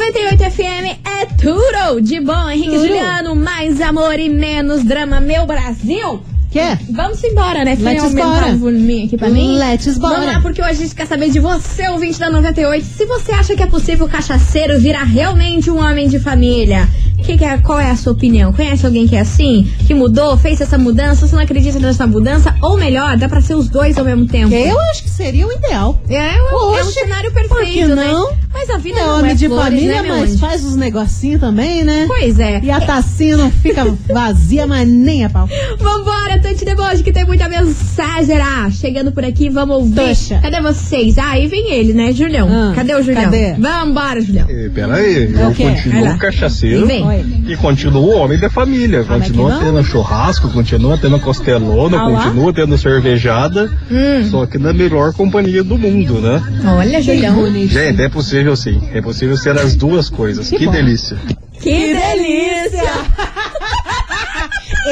98 0.00 0.50
FM 0.50 0.98
é 1.04 1.26
tudo 1.26 2.00
de 2.00 2.20
bom. 2.20 2.48
Henrique 2.48 2.70
Tudo. 2.70 2.86
Juliano, 2.86 3.36
mais 3.36 3.82
amor 3.82 4.18
e 4.18 4.30
menos 4.30 4.82
drama, 4.82 5.20
meu 5.20 5.44
Brasil. 5.44 6.22
Quer? 6.50 6.78
Vamos 6.90 7.22
embora, 7.22 7.66
né? 7.66 7.76
Let's 7.78 8.02
aumentar 8.02 8.40
bora. 8.40 8.52
o 8.54 8.56
volume 8.56 9.04
aqui 9.04 9.18
pra 9.18 9.28
mim. 9.28 9.58
Let's 9.58 9.98
bora. 9.98 10.14
Vamos 10.14 10.32
lá, 10.32 10.40
porque 10.40 10.62
hoje 10.62 10.70
a 10.70 10.74
gente 10.74 10.94
quer 10.94 11.06
saber 11.06 11.28
de 11.28 11.38
você, 11.38 11.86
ouvinte 11.90 12.18
da 12.18 12.30
98. 12.30 12.82
Se 12.82 13.04
você 13.04 13.32
acha 13.32 13.54
que 13.54 13.62
é 13.62 13.66
possível 13.66 14.06
o 14.06 14.08
cachaceiro 14.08 14.80
virar 14.80 15.04
realmente 15.04 15.70
um 15.70 15.78
homem 15.78 16.08
de 16.08 16.18
família. 16.18 16.88
Que 17.24 17.36
que 17.38 17.44
é, 17.44 17.58
qual 17.58 17.78
é 17.78 17.90
a 17.90 17.96
sua 17.96 18.12
opinião? 18.12 18.52
Conhece 18.52 18.84
alguém 18.84 19.06
que 19.06 19.14
é 19.16 19.20
assim? 19.20 19.68
Que 19.86 19.94
mudou, 19.94 20.36
fez 20.36 20.60
essa 20.60 20.76
mudança? 20.78 21.26
Você 21.26 21.34
não 21.34 21.42
acredita 21.42 21.78
nessa 21.78 22.06
mudança? 22.06 22.54
Ou 22.62 22.76
melhor, 22.76 23.16
dá 23.16 23.28
pra 23.28 23.40
ser 23.40 23.54
os 23.54 23.68
dois 23.68 23.96
ao 23.98 24.04
mesmo 24.04 24.26
tempo? 24.26 24.52
Eu 24.54 24.78
acho 24.90 25.02
que 25.04 25.10
seria 25.10 25.46
o 25.46 25.52
ideal. 25.52 26.00
É, 26.08 26.16
um- 26.42 26.74
é 26.76 26.82
um 26.82 26.86
Oxe, 26.86 26.92
cenário 26.92 27.30
por 27.32 27.42
que 27.42 27.48
perfeito, 27.48 27.94
né? 27.94 28.08
não? 28.12 28.30
Mas 28.52 28.60
Mas 28.60 28.70
a 28.70 28.76
vida 28.78 28.98
É 28.98 29.06
não 29.06 29.18
homem 29.18 29.30
é 29.30 29.34
de 29.34 29.46
flores, 29.48 29.64
família, 29.80 30.02
né, 30.02 30.08
mas 30.08 30.30
anjo? 30.32 30.38
faz 30.38 30.64
uns 30.64 30.76
negocinhos 30.76 31.40
também, 31.40 31.82
né? 31.82 32.04
Pois 32.06 32.38
é. 32.38 32.60
E 32.62 32.70
a 32.70 32.80
tacinha 32.80 33.36
não 33.36 33.50
fica 33.50 33.86
vazia, 34.12 34.66
mas 34.66 34.86
nem 34.86 35.24
a 35.24 35.30
pau. 35.30 35.48
Vambora, 35.78 36.38
Tante 36.40 36.64
Deboche, 36.64 37.02
que 37.02 37.12
tem 37.12 37.24
muita 37.24 37.48
mensagem 37.48 38.36
ah, 38.38 38.68
chegando 38.70 39.12
por 39.12 39.24
aqui, 39.24 39.48
vamos 39.48 39.76
ouvir. 39.76 39.94
Toxa. 39.94 40.40
Cadê 40.42 40.60
vocês? 40.60 41.16
Ah, 41.16 41.30
aí 41.30 41.46
vem 41.46 41.72
ele, 41.72 41.92
né, 41.94 42.12
Julião? 42.12 42.48
Ah, 42.50 42.72
cadê 42.74 42.94
o 42.94 43.02
Julião? 43.02 43.24
cadê? 43.24 43.54
Vambora, 43.54 44.20
Julião. 44.20 44.46
Peraí, 44.74 45.24
É 45.24 45.28
o 45.28 45.38
eu 45.40 45.48
lá. 45.48 45.54
continuo 45.54 46.18
cachaceiro 46.18 46.82
E 46.82 46.84
vem. 46.84 47.06
Oi. 47.06 47.19
E 47.48 47.56
continuo 47.56 48.10
homem 48.16 48.38
da 48.38 48.48
família. 48.50 49.04
mas 49.08 49.22
Continua 49.26 49.58
tendo 49.58 49.82
churrasco, 49.84 50.48
continua 50.50 50.98
tendo 50.98 51.18
costelona, 51.20 51.98
Ah 52.02 52.10
continua 52.10 52.52
tendo 52.52 52.76
cervejada, 52.78 53.70
Hum. 53.90 54.28
só 54.30 54.46
que 54.46 54.58
na 54.58 54.72
melhor 54.72 55.12
companhia 55.12 55.62
do 55.64 55.76
mundo, 55.78 56.14
né? 56.20 56.42
Olha, 56.66 57.02
Julião. 57.02 57.34
bonito. 57.34 57.72
Gente, 57.72 58.02
é 58.02 58.08
possível 58.08 58.54
sim. 58.56 58.80
É 58.92 59.00
possível 59.00 59.36
ser 59.36 59.58
as 59.58 59.74
duas 59.76 60.08
coisas. 60.10 60.48
Que 60.48 60.58
Que, 60.58 60.66
delícia. 60.68 61.16
Que 61.60 61.94
delícia! 61.94 62.90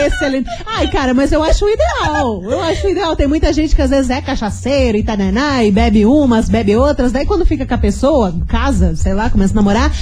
Excelente. 0.07 0.49
Ai, 0.67 0.89
cara, 0.91 1.15
mas 1.15 1.33
eu 1.33 1.43
acho 1.43 1.65
o 1.65 1.69
ideal. 1.69 2.43
Eu 2.45 2.63
acho 2.63 2.87
o 2.87 2.91
ideal. 2.91 3.17
Tem 3.17 3.27
muita 3.27 3.53
gente 3.53 3.75
que 3.75 3.83
às 3.83 3.91
vezes 3.91 4.11
é 4.11 4.21
cachaceiro 4.21 4.99
e 4.99 5.03
tananá, 5.03 5.65
e 5.65 5.71
bebe 5.71 6.05
umas, 6.07 6.49
bebe 6.49 6.77
outras. 6.77 7.13
Daí 7.13 7.27
quando 7.27 7.45
fica 7.45 7.67
com 7.67 7.75
a 7.75 7.79
pessoa, 7.79 8.35
casa, 8.47 8.95
sei 8.97 9.15
lá, 9.15 9.31
começa 9.31 9.53
a 9.53 9.57
namorar, 9.57 9.93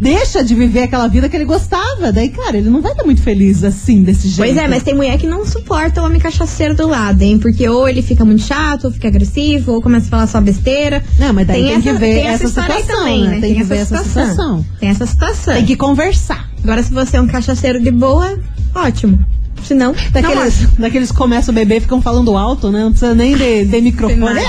deixa 0.00 0.42
de 0.42 0.54
viver 0.54 0.82
aquela 0.82 1.06
vida 1.06 1.28
que 1.28 1.36
ele 1.36 1.44
gostava. 1.44 2.10
Daí, 2.10 2.28
cara, 2.28 2.58
ele 2.58 2.68
não 2.68 2.82
vai 2.82 2.92
estar 2.92 3.04
muito 3.04 3.22
feliz 3.22 3.62
assim, 3.62 4.02
desse 4.02 4.28
jeito. 4.28 4.38
Pois 4.38 4.56
é, 4.56 4.66
mas 4.66 4.82
tem 4.82 4.94
mulher 4.94 5.16
que 5.16 5.26
não 5.26 5.46
suporta 5.46 6.02
o 6.02 6.04
homem 6.04 6.20
cachaceiro 6.20 6.74
do 6.74 6.88
lado, 6.88 7.22
hein? 7.22 7.38
Porque 7.38 7.68
ou 7.68 7.88
ele 7.88 8.02
fica 8.02 8.24
muito 8.24 8.42
chato, 8.42 8.84
ou 8.86 8.90
fica 8.90 9.08
agressivo, 9.08 9.72
ou 9.72 9.82
começa 9.82 10.06
a 10.06 10.10
falar 10.10 10.26
só 10.26 10.40
besteira. 10.40 11.02
Não, 11.18 11.32
mas 11.32 11.46
daí 11.46 11.62
tem, 11.62 11.80
que 11.80 11.92
ver 11.92 11.98
tem 11.98 12.26
essa, 12.26 12.44
aí 12.44 12.50
situação, 12.50 12.96
também, 12.96 13.28
né? 13.28 13.40
Tem, 13.40 13.54
que 13.54 13.62
ver 13.62 13.76
essa 13.76 14.02
situação. 14.02 14.66
Tem 14.80 14.88
essa 14.88 15.06
situação. 15.06 15.54
Tem 15.54 15.64
que 15.64 15.76
conversar. 15.76 16.50
Agora, 16.62 16.82
se 16.82 16.92
você 16.92 17.16
é 17.16 17.20
um 17.20 17.26
cachaceiro 17.26 17.80
de 17.80 17.90
boa, 17.90 18.38
ótimo. 18.74 19.18
Se 19.62 19.74
não, 19.74 19.92
não 19.92 20.10
Daqueles, 20.10 20.66
daqueles 20.76 21.12
que 21.12 21.16
começam 21.16 21.52
a 21.52 21.54
beber 21.54 21.76
e 21.76 21.80
ficam 21.80 22.02
falando 22.02 22.36
alto, 22.36 22.70
né? 22.70 22.80
Não 22.80 22.90
precisa 22.90 23.14
nem 23.14 23.36
de, 23.36 23.64
de 23.64 23.80
microfone. 23.82 24.40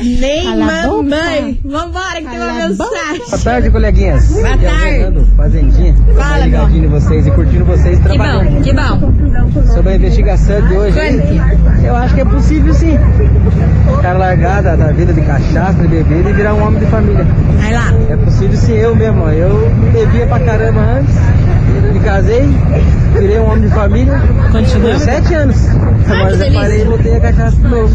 Nem 0.00 0.44
Cala 0.44 0.86
mamãe. 0.86 1.60
Vambora, 1.64 2.20
que 2.20 2.28
tem 2.28 2.38
uma 2.38 2.52
boca. 2.52 2.68
mensagem. 2.68 3.22
Boa 3.28 3.38
tarde, 3.44 3.70
coleguinhas. 3.70 4.28
Boa 4.32 4.48
Aqui 4.54 4.64
é 4.64 4.68
tarde. 4.68 4.88
Fernando, 4.88 5.26
Fazendinha. 5.36 5.94
Fala, 6.14 6.38
ligadinho 6.38 6.84
em 6.84 6.88
vocês 6.88 7.26
e 7.26 7.30
curtindo 7.32 7.64
vocês 7.64 7.98
Que 7.98 8.04
trabalhando. 8.04 8.50
bom, 8.50 8.62
que 8.62 8.72
bom. 8.72 9.66
Sobre 9.74 9.92
a 9.92 9.96
investigação 9.96 10.60
de 10.68 10.74
hoje, 10.76 10.98
eu 11.84 11.96
acho 11.96 12.14
que 12.14 12.20
é 12.20 12.24
possível 12.24 12.74
sim. 12.74 12.96
O 13.92 13.96
cara 14.02 14.18
largar 14.18 14.62
da, 14.62 14.76
da 14.76 14.88
vida 14.92 15.12
de 15.12 15.20
cachaça, 15.22 15.74
de 15.82 15.88
bebida 15.88 16.30
e 16.30 16.32
virar 16.32 16.54
um 16.54 16.64
homem 16.66 16.78
de 16.80 16.86
família. 16.86 17.26
Vai 17.60 17.72
lá. 17.72 17.92
É 18.10 18.16
possível 18.16 18.56
sim, 18.56 18.74
eu 18.74 18.94
mesmo. 18.94 19.28
Eu 19.28 19.70
bebia 19.92 20.26
pra 20.26 20.38
caramba 20.40 20.80
antes, 20.80 21.14
me 21.92 22.00
casei, 22.00 22.46
virei 23.18 23.38
um 23.40 23.46
homem 23.50 23.62
de 23.68 23.74
família. 23.74 24.20
Continua. 24.52 24.90
Por 24.92 25.00
sete 25.00 25.34
anos. 25.34 25.56
Agora 26.08 26.36
que 26.38 26.50
já 26.52 26.60
parei 26.60 26.80
e 26.80 26.84
voltei 26.84 27.16
a 27.16 27.20
cachaça 27.20 27.56
de 27.56 27.68
novo. 27.68 27.94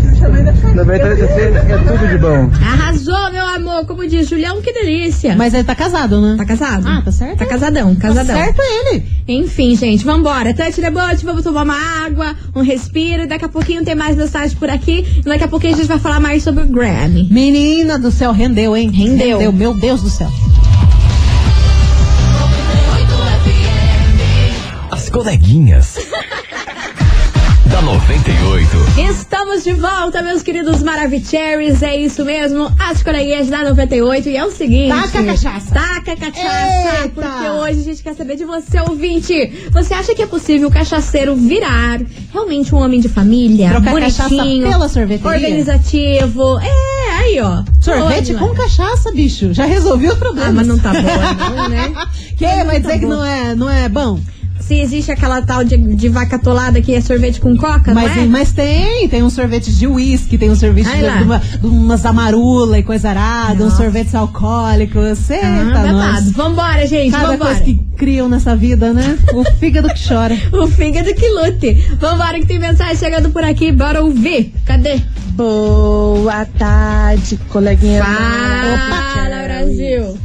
98 0.75 1.23
é 1.23 1.92
tudo 1.97 2.07
de 2.07 2.17
bom. 2.17 2.49
Arrasou, 2.61 3.31
meu 3.31 3.45
amor. 3.45 3.85
Como 3.85 4.07
diz 4.07 4.27
Julião, 4.27 4.61
que 4.61 4.73
delícia. 4.73 5.35
Mas 5.35 5.53
ele 5.53 5.63
tá 5.63 5.75
casado, 5.75 6.19
né? 6.19 6.35
Tá 6.37 6.45
casado? 6.45 6.87
Ah, 6.87 7.01
tá 7.03 7.11
certo. 7.11 7.37
Tá 7.37 7.45
casadão, 7.45 7.95
casadão. 7.95 8.35
Tá 8.35 8.43
certo 8.43 8.61
ele. 8.61 9.05
Enfim, 9.27 9.75
gente, 9.75 10.03
vambora. 10.03 10.53
Touch 10.53 10.81
the 10.81 10.89
boat, 10.89 11.23
vamos 11.23 11.43
tomar 11.43 11.63
uma 11.63 12.05
água, 12.05 12.35
um 12.55 12.61
respiro. 12.61 13.27
Daqui 13.27 13.45
a 13.45 13.49
pouquinho 13.49 13.83
tem 13.83 13.95
mais 13.95 14.15
mensagem 14.15 14.57
por 14.57 14.69
aqui. 14.69 15.05
E 15.17 15.21
daqui 15.21 15.43
a 15.43 15.47
pouquinho 15.47 15.73
a 15.73 15.77
gente 15.77 15.87
vai 15.87 15.99
falar 15.99 16.19
mais 16.19 16.43
sobre 16.43 16.63
o 16.63 16.67
Grammy. 16.67 17.27
Menina 17.29 17.99
do 17.99 18.11
céu, 18.11 18.31
rendeu, 18.31 18.75
hein? 18.75 18.89
Rendeu. 18.89 19.51
meu 19.51 19.73
Deus 19.73 20.01
do 20.01 20.09
céu. 20.09 20.31
As 24.91 25.09
coleguinhas. 25.09 25.97
Da 27.73 27.81
98. 27.81 28.69
Estamos 29.09 29.63
de 29.63 29.73
volta, 29.73 30.21
meus 30.21 30.43
queridos 30.43 30.83
Maravicheries. 30.83 31.81
É 31.81 31.97
isso 31.97 32.23
mesmo, 32.23 32.71
as 32.77 33.01
coleguinhas 33.01 33.47
da 33.49 33.63
98. 33.63 34.29
E 34.29 34.37
é 34.37 34.45
o 34.45 34.51
seguinte: 34.51 34.89
Taca 34.89 35.19
a 35.19 35.23
cachaça. 35.25 35.73
Taca 35.73 36.11
a 36.11 36.15
cachaça. 36.15 37.01
Eita. 37.01 37.09
Porque 37.09 37.49
hoje 37.49 37.79
a 37.79 37.83
gente 37.83 38.03
quer 38.03 38.13
saber 38.13 38.35
de 38.35 38.45
você, 38.45 38.79
ouvinte. 38.79 39.69
Você 39.71 39.91
acha 39.95 40.13
que 40.13 40.21
é 40.21 40.27
possível 40.27 40.67
o 40.67 40.71
cachaceiro 40.71 41.35
virar 41.35 41.99
realmente 42.31 42.75
um 42.75 42.77
homem 42.77 42.99
de 42.99 43.09
família? 43.09 43.71
Trocar 43.71 43.99
cachaça 44.01 44.29
bonitinho, 44.29 44.69
pela 44.69 44.87
sorveteria? 44.87 45.31
organizativo. 45.31 46.59
É, 46.59 47.11
aí, 47.17 47.39
ó. 47.41 47.63
Sorvete 47.81 48.27
Pode, 48.27 48.33
com 48.35 48.45
mano. 48.45 48.55
cachaça, 48.55 49.11
bicho. 49.13 49.51
Já 49.51 49.65
resolveu 49.65 50.13
o 50.13 50.17
problema. 50.17 50.49
Ah, 50.49 50.53
mas 50.53 50.67
não 50.67 50.77
tá 50.77 50.91
boa, 50.93 51.33
não, 51.49 51.69
né? 51.69 51.91
Que? 52.37 52.45
Mas 52.45 52.65
Vai 52.65 52.65
não 52.65 52.81
dizer 52.81 52.93
tá 52.93 52.99
que 52.99 53.05
bom. 53.05 53.11
não 53.15 53.25
é, 53.25 53.55
não 53.55 53.69
é 53.69 53.89
bom? 53.89 54.19
Se 54.67 54.79
existe 54.79 55.11
aquela 55.11 55.41
tal 55.41 55.63
de, 55.63 55.75
de 55.77 56.07
vaca 56.09 56.37
atolada 56.37 56.81
que 56.81 56.95
é 56.95 57.01
sorvete 57.01 57.41
com 57.41 57.55
coca, 57.57 57.93
Mas, 57.93 58.15
não 58.15 58.23
é? 58.23 58.25
mas 58.27 58.51
tem, 58.53 59.07
tem 59.09 59.21
uns 59.21 59.33
sorvetes 59.33 59.77
de 59.77 59.85
uísque, 59.85 60.37
tem 60.37 60.49
uns 60.49 60.59
sorvetes 60.59 60.89
Ai 60.91 61.01
de, 61.01 61.17
de, 61.17 61.23
uma, 61.23 61.39
de 61.39 61.65
umas 61.67 62.05
amarula 62.05 62.79
e 62.79 62.83
coisa 62.83 63.09
arada, 63.09 63.55
uns 63.63 63.71
Nossa. 63.71 63.77
sorvetes 63.83 64.15
alcoólicos. 64.15 65.29
Eita, 65.29 65.45
Ah, 65.45 65.63
nós. 65.63 65.91
babado. 65.91 66.31
Vambora, 66.31 66.87
gente, 66.87 67.11
Cada 67.11 67.27
vambora. 67.27 67.49
coisa 67.51 67.61
que 67.61 67.75
criam 67.97 68.29
nessa 68.29 68.55
vida, 68.55 68.93
né? 68.93 69.17
O 69.33 69.43
fígado 69.59 69.89
que 69.89 70.07
chora. 70.07 70.35
O 70.53 70.67
fígado 70.67 71.13
que 71.13 71.27
lute. 71.29 71.73
Vambora 71.99 72.39
que 72.39 72.45
tem 72.45 72.57
mensagem 72.59 72.95
chegando 72.95 73.29
por 73.31 73.43
aqui, 73.43 73.71
bora 73.71 74.01
ouvir. 74.01 74.53
Cadê? 74.65 75.01
Boa 75.31 76.45
tarde, 76.45 77.37
coleguinha. 77.49 78.03
Fala, 78.03 79.43
Brasil. 79.43 80.17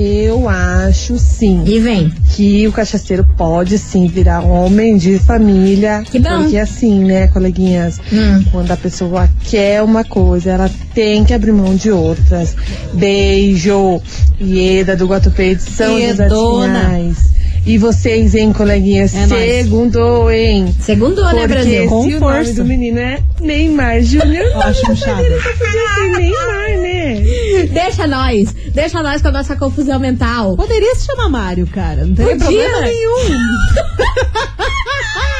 Eu 0.00 0.48
acho 0.48 1.18
sim 1.18 1.64
E 1.66 1.80
vem. 1.80 2.12
que 2.36 2.68
o 2.68 2.72
cachaceiro 2.72 3.26
pode 3.36 3.76
sim 3.78 4.06
virar 4.06 4.40
homem 4.42 4.96
de 4.96 5.18
família. 5.18 6.04
Que 6.08 6.20
bom. 6.20 6.42
Porque 6.42 6.56
assim, 6.56 7.04
né, 7.04 7.26
coleguinhas? 7.28 7.98
Hum. 8.12 8.44
Quando 8.52 8.70
a 8.70 8.76
pessoa 8.76 9.28
quer 9.50 9.82
uma 9.82 10.04
coisa, 10.04 10.52
ela 10.52 10.70
tem 10.94 11.24
que 11.24 11.34
abrir 11.34 11.50
mão 11.52 11.74
de 11.74 11.90
outras. 11.90 12.54
Beijo. 12.94 14.00
Ieda 14.40 14.94
do 14.94 15.06
Guatupê 15.06 15.56
de 15.56 15.62
São 15.62 15.94
José 16.00 16.12
dos 16.12 16.20
Iedona. 16.38 16.80
Pinhais. 16.90 17.38
E 17.66 17.76
vocês, 17.76 18.34
hein, 18.34 18.52
coleguinhas? 18.52 19.14
É 19.14 19.26
nóis. 19.26 19.64
Segundo, 19.64 20.30
hein? 20.30 20.74
Segundou, 20.80 21.30
né, 21.34 21.46
Brasil? 21.46 21.86
Com 21.88 22.04
se 22.04 22.14
o 22.14 22.18
força. 22.20 22.40
nome 22.44 22.52
do 22.54 22.64
menino 22.64 22.98
é 22.98 23.18
Neymar 23.42 24.00
Júnior, 24.00 24.46
acho 24.62 24.90
inchado. 24.92 25.22
podia 25.22 25.42
ser 25.42 26.18
Neymar? 26.18 26.77
Deixa 27.72 28.06
nós. 28.06 28.52
Deixa 28.72 29.02
nós 29.02 29.22
com 29.22 29.28
a 29.28 29.32
nossa 29.32 29.56
confusão 29.56 29.98
mental. 29.98 30.56
Poderia 30.56 30.94
se 30.94 31.06
chamar 31.06 31.28
Mário, 31.28 31.66
cara. 31.66 32.04
Não 32.04 32.14
Podia. 32.14 32.36
problema 32.36 32.80
nenhum. 32.80 33.18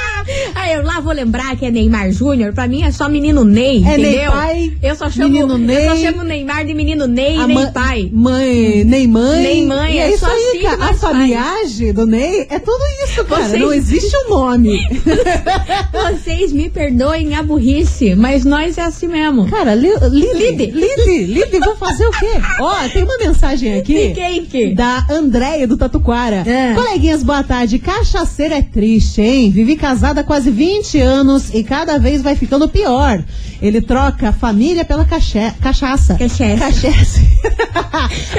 Aí 0.55 0.73
eu 0.77 0.83
lá 0.85 1.01
vou 1.01 1.13
lembrar 1.13 1.57
que 1.57 1.65
é 1.67 1.71
Neymar 1.71 2.11
Júnior. 2.13 2.53
Pra 2.53 2.67
mim 2.69 2.83
é 2.83 2.91
só 2.91 3.09
menino 3.09 3.45
Ney, 3.45 3.79
É 3.85 3.97
Ney 3.97 4.11
entendeu? 4.15 4.31
pai, 4.33 4.73
eu 4.83 4.95
só 4.97 5.11
chamo, 5.11 5.29
menino 5.29 5.73
eu 5.73 5.85
só 5.89 5.95
Ney. 5.95 6.03
chamo 6.03 6.23
Neymar 6.23 6.67
de 6.67 6.75
menino 6.75 7.07
Ney 7.07 7.37
A 7.39 7.47
Ney 7.47 7.55
mãe- 7.57 7.73
pai. 7.73 8.11
Mãe, 8.13 8.85
nem 8.85 9.07
mãe. 9.07 9.43
Nem 9.43 9.67
mãe, 9.67 9.95
E 9.95 9.99
é 9.99 10.03
é 10.03 10.11
isso 10.11 10.21
só 10.21 10.27
aí, 10.33 10.43
assim 10.49 10.63
cara. 10.63 10.85
A 10.91 10.95
familiagem 10.95 11.93
do 11.93 12.07
Ney 12.07 12.47
é 12.51 12.59
tudo 12.59 12.83
isso, 13.05 13.25
cara. 13.25 13.45
Vocês- 13.49 13.61
Não 13.63 13.73
existe 13.73 14.17
um 14.17 14.31
nome. 14.31 14.79
Vocês 15.93 16.53
me 16.53 16.69
perdoem 16.69 17.35
a 17.35 17.43
burrice, 17.43 18.15
mas 18.15 18.45
nós 18.45 18.79
é 18.79 18.83
assim 18.83 19.07
mesmo. 19.09 19.49
Cara, 19.51 19.75
li, 19.75 19.89
Lide, 20.11 20.67
Lide. 20.67 21.25
Lide, 21.27 21.59
vou 21.61 21.77
fazer 21.77 22.07
o 22.07 22.11
quê? 22.11 22.29
Ó, 22.61 22.89
tem 22.93 23.03
uma 23.05 23.17
mensagem 23.19 23.75
aqui. 23.79 24.09
De 24.09 24.15
quem 24.15 24.45
que? 24.45 24.75
Da 24.75 25.07
Andréia 25.11 25.67
do 25.67 25.77
Tatuquara. 25.77 26.43
É. 26.47 26.75
Coleguinhas, 26.75 27.23
boa 27.23 27.43
tarde. 27.43 27.79
Cachaceira 27.79 28.57
é 28.57 28.63
triste, 28.63 29.21
hein? 29.21 29.51
Vivi 29.51 29.77
casada 29.77 30.18
há 30.21 30.25
quase 30.25 30.51
20 30.51 31.01
anos 31.01 31.53
e 31.55 31.63
cada 31.63 31.99
vez 31.99 32.23
vai 32.23 32.35
ficando 32.37 32.69
pior. 32.69 33.23
Ele 33.61 33.81
troca 33.81 34.29
a 34.29 34.33
família 34.33 34.85
pela 34.85 35.05
caché- 35.05 35.53
cachaça. 35.61 36.15
Cachaça. 36.15 36.57
Cachaça. 36.59 37.21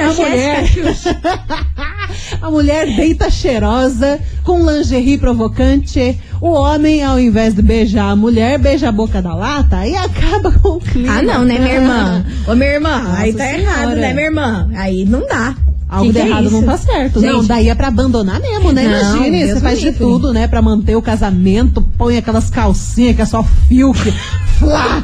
a 0.00 0.12
mulher. 0.14 0.64
a 2.40 2.50
mulher 2.50 2.86
deita 2.96 3.30
cheirosa, 3.30 4.18
com 4.44 4.64
lingerie 4.70 5.18
provocante. 5.18 6.18
O 6.40 6.50
homem, 6.52 7.02
ao 7.02 7.20
invés 7.20 7.54
de 7.54 7.60
beijar 7.60 8.10
a 8.10 8.16
mulher, 8.16 8.58
beija 8.58 8.88
a 8.88 8.92
boca 8.92 9.20
da 9.20 9.34
lata 9.34 9.86
e 9.86 9.94
acaba 9.94 10.50
com 10.52 10.76
o 10.76 10.80
clima. 10.80 11.18
Ah, 11.18 11.22
não, 11.22 11.44
né, 11.44 11.58
minha 11.58 11.74
irmã? 11.74 12.24
Ô, 12.48 12.54
minha 12.54 12.70
irmã, 12.72 13.02
Nossa 13.02 13.20
aí 13.20 13.32
tá 13.34 13.44
Senhora. 13.44 13.60
errado, 13.62 13.96
né, 13.96 14.12
minha 14.14 14.26
irmã? 14.26 14.70
Aí 14.74 15.04
não 15.04 15.26
dá. 15.26 15.54
Algo 15.90 16.06
Que 16.06 16.12
de 16.12 16.20
que 16.20 16.24
é 16.24 16.28
errado 16.30 16.44
isso? 16.44 16.52
não 16.52 16.62
tá 16.62 16.78
certo. 16.78 17.20
Gente, 17.20 17.32
não, 17.32 17.44
daí 17.44 17.68
é 17.68 17.74
pra 17.74 17.88
abandonar 17.88 18.38
mesmo, 18.40 18.70
né? 18.70 18.84
Não, 18.86 19.16
Imagine, 19.16 19.48
você 19.52 19.60
faz 19.60 19.78
de 19.80 19.86
livre. 19.86 19.98
tudo, 19.98 20.32
né? 20.32 20.46
Pra 20.46 20.62
manter 20.62 20.94
o 20.94 21.02
casamento, 21.02 21.82
põe 21.98 22.16
aquelas 22.16 22.48
calcinhas 22.48 23.16
que 23.16 23.22
é 23.22 23.26
só 23.26 23.42
fio, 23.68 23.92
que 23.92 24.12
flá, 24.60 25.02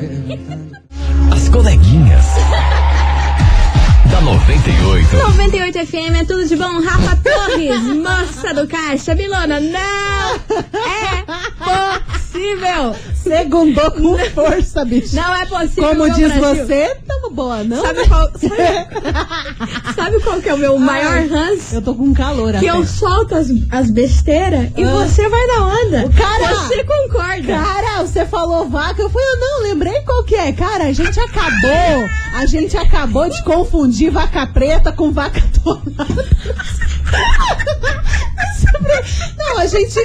As 1.33 1.50
coleguinhas. 1.50 2.25
da 4.11 4.21
98. 4.21 5.15
98 5.17 5.88
FM 5.88 6.21
é 6.21 6.25
tudo 6.25 6.45
de 6.45 6.55
bom. 6.55 6.81
Rafa 6.81 7.15
Torres, 7.17 7.81
moça 7.95 8.53
do 8.53 8.67
caixa. 8.67 9.15
Milona, 9.15 9.59
não 9.59 9.79
é 9.79 11.23
possível. 11.57 12.21
Segundou 13.15 13.91
com 13.91 14.17
força, 14.33 14.83
bicho. 14.85 15.15
Não 15.15 15.35
é 15.35 15.45
possível. 15.45 15.89
Como 15.89 16.09
diz 16.11 16.33
Brasil. 16.33 16.65
você, 16.65 16.95
tamo 17.07 17.29
boa, 17.31 17.63
não? 17.63 17.81
Sabe 17.81 18.07
qual, 18.07 18.29
sabe, 18.39 19.93
sabe 19.95 20.19
qual 20.21 20.41
que 20.41 20.50
é 20.50 20.53
o 20.53 20.57
meu 20.57 20.77
maior 20.79 21.27
ranço? 21.27 21.75
Eu 21.75 21.81
tô 21.81 21.93
com 21.95 22.13
calor 22.13 22.51
Que 22.53 22.67
até. 22.67 22.79
eu 22.79 22.85
solto 22.85 23.35
as, 23.35 23.47
as 23.69 23.91
besteiras 23.91 24.69
e 24.77 24.83
Ah. 24.83 24.91
você 24.91 25.27
vai 25.29 25.45
na 25.47 25.67
onda. 25.67 26.05
O 26.07 26.13
cara- 26.13 26.55
Você 26.55 26.83
concorda. 26.83 27.53
Cara, 27.53 28.03
você 28.03 28.25
falou 28.25 28.67
vaca, 28.69 29.01
eu 29.01 29.09
falei, 29.09 29.27
eu 29.29 29.38
não, 29.39 29.61
lembrei 29.63 30.01
qual 30.01 30.23
que 30.23 30.35
é. 30.35 30.51
Cara, 30.53 30.85
a 30.85 30.93
gente 30.93 31.19
acabou, 31.19 32.09
a 32.35 32.45
gente 32.45 32.75
acabou 32.77 33.29
de 33.29 33.43
confundir 33.43 34.09
vaca 34.11 34.47
preta 34.47 34.91
com 34.91 35.11
vaca 35.11 35.41
tonada. 35.63 36.25
Não, 39.38 39.59
a 39.59 39.65
gente 39.67 40.00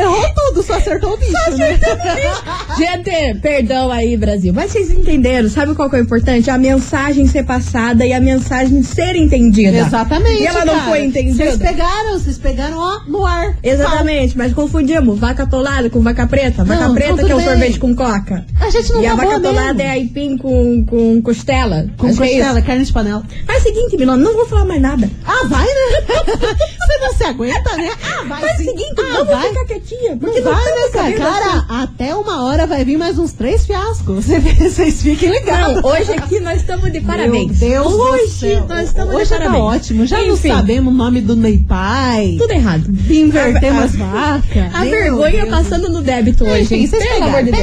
errou 0.00 0.26
tudo, 0.34 0.62
só 0.62 0.74
acertou 0.74 1.14
o 1.14 1.16
bicho, 1.16 1.32
né? 1.56 1.78
Gente, 2.78 3.40
perdão 3.40 3.90
aí, 3.90 4.16
Brasil. 4.16 4.52
Mas 4.52 4.72
vocês 4.72 4.90
entenderam, 4.90 5.48
sabe 5.48 5.74
qual 5.74 5.88
que 5.90 5.96
é 5.96 5.98
o 5.98 6.02
importante? 6.02 6.50
A 6.50 6.58
mensagem 6.58 7.26
ser 7.26 7.44
passada 7.44 8.04
e 8.04 8.12
a 8.12 8.20
mensagem 8.20 8.82
ser 8.82 9.14
entendida. 9.16 9.78
Exatamente. 9.78 10.42
E 10.42 10.46
ela 10.46 10.64
não 10.64 10.74
cara. 10.74 10.90
foi 10.90 11.04
entendida. 11.04 11.44
Vocês 11.44 11.56
pegaram, 11.58 12.18
vocês 12.18 12.38
pegaram, 12.38 12.78
ó, 12.78 13.00
no 13.08 13.24
ar. 13.26 13.56
Exatamente, 13.62 14.36
mas 14.36 14.52
confundimos 14.52 15.18
vaca 15.18 15.42
atolada 15.44 15.88
com 15.90 16.00
vaca 16.00 16.26
preta. 16.26 16.64
Vaca 16.64 16.88
Não, 16.88 16.94
preta 16.94 17.24
que 17.24 17.30
é 17.30 17.34
o 17.34 17.38
bem. 17.38 17.46
sorvete 17.46 17.78
com 17.78 17.94
coca. 17.94 18.44
A 18.60 18.70
gente 18.70 18.92
não 18.92 19.02
e 19.02 19.06
a 19.06 19.14
vaca 19.14 19.26
boa 19.26 19.36
atolada 19.38 19.74
mesmo. 19.74 19.82
é 19.82 19.90
aipim 19.90 20.36
com, 20.36 20.84
com 20.84 21.22
costela. 21.22 21.86
Com 21.96 22.06
Acho 22.08 22.22
é 22.22 22.28
costela, 22.28 22.62
carne 22.62 22.84
de 22.84 22.92
panela. 22.92 23.22
Faz 23.46 23.60
o 23.60 23.66
seguinte, 23.66 23.96
Milona, 23.96 24.22
não 24.22 24.34
vou 24.34 24.46
falar 24.46 24.64
mais 24.64 24.80
nada. 24.80 25.10
Ah, 25.24 25.46
vai, 25.46 25.66
né? 25.66 26.56
Você 26.86 26.98
não 26.98 27.12
se 27.14 27.24
aguenta, 27.24 27.76
né? 27.76 27.90
Ah, 28.02 28.24
vai 28.24 28.40
Faz 28.40 28.54
o 28.54 28.56
sim. 28.58 28.64
seguinte, 28.64 28.94
ah, 28.98 29.02
não 29.02 29.24
vou 29.24 29.36
vai. 29.36 29.48
ficar 29.48 29.64
quietinha. 29.66 30.10
Não 30.10 30.18
Porque 30.18 30.40
não, 30.40 30.52
vai, 30.52 30.64
né, 30.64 30.86
estamos 30.86 31.18
cara? 31.18 31.46
assim. 31.58 31.64
até 31.68 32.14
uma 32.16 32.44
hora 32.44 32.66
vai 32.66 32.84
vir 32.84 32.96
mais 32.98 33.18
uns 33.18 33.32
três 33.32 33.64
fiascos. 33.66 34.26
Vocês 34.58 35.02
fiquem 35.02 35.30
ligados. 35.30 35.82
Não, 35.82 35.90
hoje 35.90 36.12
aqui 36.12 36.40
nós 36.40 36.60
estamos 36.60 36.92
de 36.92 37.00
parabéns. 37.00 37.60
Meu 37.60 37.68
Deus 37.84 37.92
hoje 37.92 38.22
do 38.24 38.30
céu. 38.30 38.66
nós 38.68 38.88
estamos 38.88 39.14
Hoje 39.14 39.24
de 39.24 39.30
tá 39.30 39.36
parabéns. 39.38 39.62
ótimo. 39.64 40.06
Já 40.06 40.18
não 40.22 40.34
Enfim, 40.34 40.48
sabemos 40.48 40.92
o 40.92 40.96
nome 40.96 41.20
do 41.20 41.36
Ney 41.36 41.58
Pai. 41.68 42.36
Tudo 42.38 42.52
errado. 42.52 42.84
Invertemos 43.10 43.94
A- 44.00 44.04
vacas. 44.04 44.74
A 44.74 44.80
Meu 44.80 44.90
vergonha 44.90 45.44
Deus. 45.46 45.50
passando 45.50 45.88
no 45.90 46.02
débito 46.02 46.44
hoje, 46.44 46.62
Enfim, 46.62 46.86
vocês 46.86 47.02
Pelo 47.02 47.14
pegaram, 47.14 47.28
amor 47.38 47.44
de 47.44 47.50
Deus. 47.52 47.62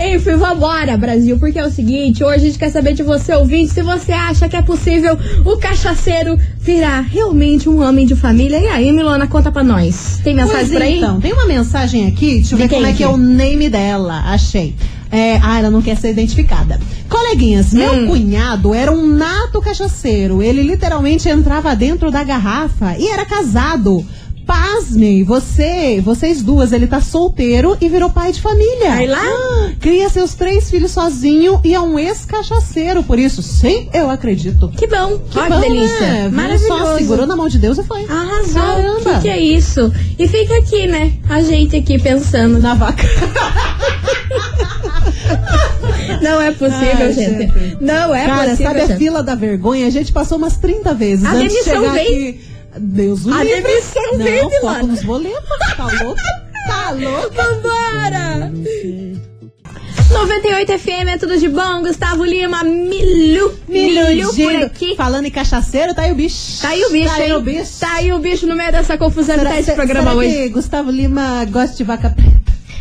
Enfim, 0.00 0.36
vambora, 0.36 0.96
Brasil, 0.96 1.38
porque 1.38 1.58
é 1.58 1.66
o 1.66 1.70
seguinte, 1.70 2.22
hoje 2.24 2.34
a 2.34 2.38
gente 2.38 2.58
quer 2.58 2.70
saber 2.70 2.94
de 2.94 3.02
você, 3.02 3.34
ouvinte, 3.34 3.72
se 3.72 3.82
você 3.82 4.12
acha 4.12 4.48
que 4.48 4.56
é 4.56 4.62
possível 4.62 5.18
o 5.44 5.56
cachaceiro 5.56 6.38
virar 6.60 7.00
realmente 7.00 7.68
um 7.68 7.82
homem 7.82 8.06
de 8.06 8.14
família. 8.16 8.58
E 8.58 8.66
aí, 8.68 8.92
Milona, 8.92 9.26
conta 9.26 9.50
pra 9.52 9.62
nós. 9.64 10.20
Tem 10.22 10.34
mensagem 10.34 10.58
Pois 10.66 10.72
por 10.72 10.82
aí? 10.82 10.98
então, 10.98 11.20
tem 11.20 11.32
uma 11.32 11.46
mensagem 11.46 12.06
aqui, 12.06 12.36
deixa 12.36 12.54
eu 12.54 12.58
De 12.58 12.64
ver 12.64 12.68
como 12.74 12.86
é 12.86 12.92
que 12.92 13.02
é 13.02 13.08
o 13.08 13.16
name 13.16 13.68
dela. 13.68 14.22
Achei. 14.26 14.74
É, 15.10 15.38
ah, 15.42 15.58
ela 15.60 15.70
não 15.70 15.80
quer 15.80 15.96
ser 15.96 16.10
identificada. 16.10 16.80
Coleguinhas, 17.08 17.72
Hum. 17.72 17.76
meu 17.78 18.06
cunhado 18.08 18.74
era 18.74 18.90
um 18.90 19.06
nato 19.06 19.60
cachaceiro. 19.60 20.42
Ele 20.42 20.62
literalmente 20.62 21.28
entrava 21.28 21.74
dentro 21.76 22.10
da 22.10 22.24
garrafa 22.24 22.96
e 22.98 23.06
era 23.08 23.24
casado. 23.24 24.04
Pasmem, 24.46 25.24
você, 25.24 26.00
vocês 26.04 26.42
duas, 26.42 26.72
ele 26.72 26.86
tá 26.86 27.00
solteiro 27.00 27.76
e 27.80 27.88
virou 27.88 28.10
pai 28.10 28.30
de 28.32 28.40
família. 28.40 28.90
Vai 28.90 29.06
lá? 29.06 29.22
Ah, 29.22 29.70
cria 29.80 30.08
seus 30.10 30.34
três 30.34 30.68
filhos 30.70 30.90
sozinho 30.90 31.60
e 31.64 31.74
é 31.74 31.80
um 31.80 31.98
ex-cachaceiro. 31.98 33.02
Por 33.02 33.18
isso, 33.18 33.42
sim, 33.42 33.88
eu 33.92 34.10
acredito. 34.10 34.68
Que 34.76 34.86
bom, 34.86 35.18
Que 35.30 35.38
Olha 35.38 35.56
bom, 35.56 35.62
que 35.62 35.68
delícia. 35.68 36.00
né? 36.00 36.28
Maravilhoso. 36.28 36.66
Só 36.84 36.98
segurou 36.98 37.26
na 37.26 37.36
mão 37.36 37.48
de 37.48 37.58
Deus 37.58 37.78
e 37.78 37.84
foi. 37.84 38.04
Arrasou. 38.04 38.54
Caramba. 38.62 39.14
Que 39.14 39.20
que 39.22 39.28
é 39.28 39.40
isso? 39.40 39.92
E 40.18 40.28
fica 40.28 40.54
aqui, 40.58 40.86
né? 40.86 41.12
A 41.28 41.40
gente 41.42 41.76
aqui 41.76 41.98
pensando. 41.98 42.58
Na 42.58 42.74
vaca. 42.74 43.02
Não 46.22 46.40
é 46.40 46.50
possível, 46.52 47.06
Ai, 47.06 47.12
gente. 47.12 47.38
gente. 47.52 47.76
Não 47.80 48.14
é 48.14 48.26
Cara, 48.26 48.50
possível. 48.50 48.66
sabe 48.66 48.80
a 48.80 48.86
gente. 48.86 48.98
fila 48.98 49.22
da 49.22 49.34
vergonha? 49.34 49.86
A 49.86 49.90
gente 49.90 50.12
passou 50.12 50.38
umas 50.38 50.56
30 50.56 50.94
vezes 50.94 51.24
A 51.24 51.32
antes 51.32 51.54
de 51.56 51.64
chegar 51.64 51.92
vem. 51.92 52.02
aqui. 52.06 52.40
Deus 52.78 53.24
o 53.26 53.32
A 53.32 53.42
livre. 53.44 53.62
demissão 53.62 54.12
Não, 54.12 54.24
vem, 54.24 54.40
foco 54.42 54.56
Milana. 54.60 54.82
nos 54.84 55.02
boletos. 55.04 55.48
Tá 55.76 55.84
louco? 56.04 56.20
Tá 56.66 56.90
louco? 56.90 57.34
Vambora! 57.34 58.52
98 60.10 60.78
FM 60.78 61.08
é 61.08 61.18
tudo 61.18 61.36
de 61.38 61.48
bom. 61.48 61.82
Gustavo 61.82 62.24
Lima, 62.24 62.62
Milu. 62.62 63.52
Milu 63.68 64.00
por 64.00 64.08
Miludinho. 64.14 64.66
aqui. 64.66 64.94
Falando 64.96 65.26
em 65.26 65.30
cachaceiro, 65.30 65.92
tá 65.94 66.02
aí 66.02 66.12
o 66.12 66.14
bicho. 66.14 66.62
Tá 66.62 66.68
aí 66.68 66.84
o 66.84 66.90
bicho, 66.90 67.08
Tá 67.08 67.14
aí 67.22 67.30
hein? 67.30 67.36
o 67.36 67.40
bicho. 67.40 67.70
Tá 67.80 67.92
aí 67.94 68.12
o 68.12 68.18
bicho 68.18 68.46
no 68.46 68.54
meio 68.54 68.70
dessa 68.70 68.96
confusão 68.96 69.36
que 69.38 69.44
tá 69.44 69.58
esse 69.58 69.70
se- 69.70 69.74
programa 69.76 70.10
será 70.10 70.16
hoje. 70.22 70.30
que 70.34 70.48
Gustavo 70.50 70.90
Lima 70.90 71.44
gosta 71.46 71.76
de 71.76 71.84
vaca 71.84 72.10
preta? 72.10 72.33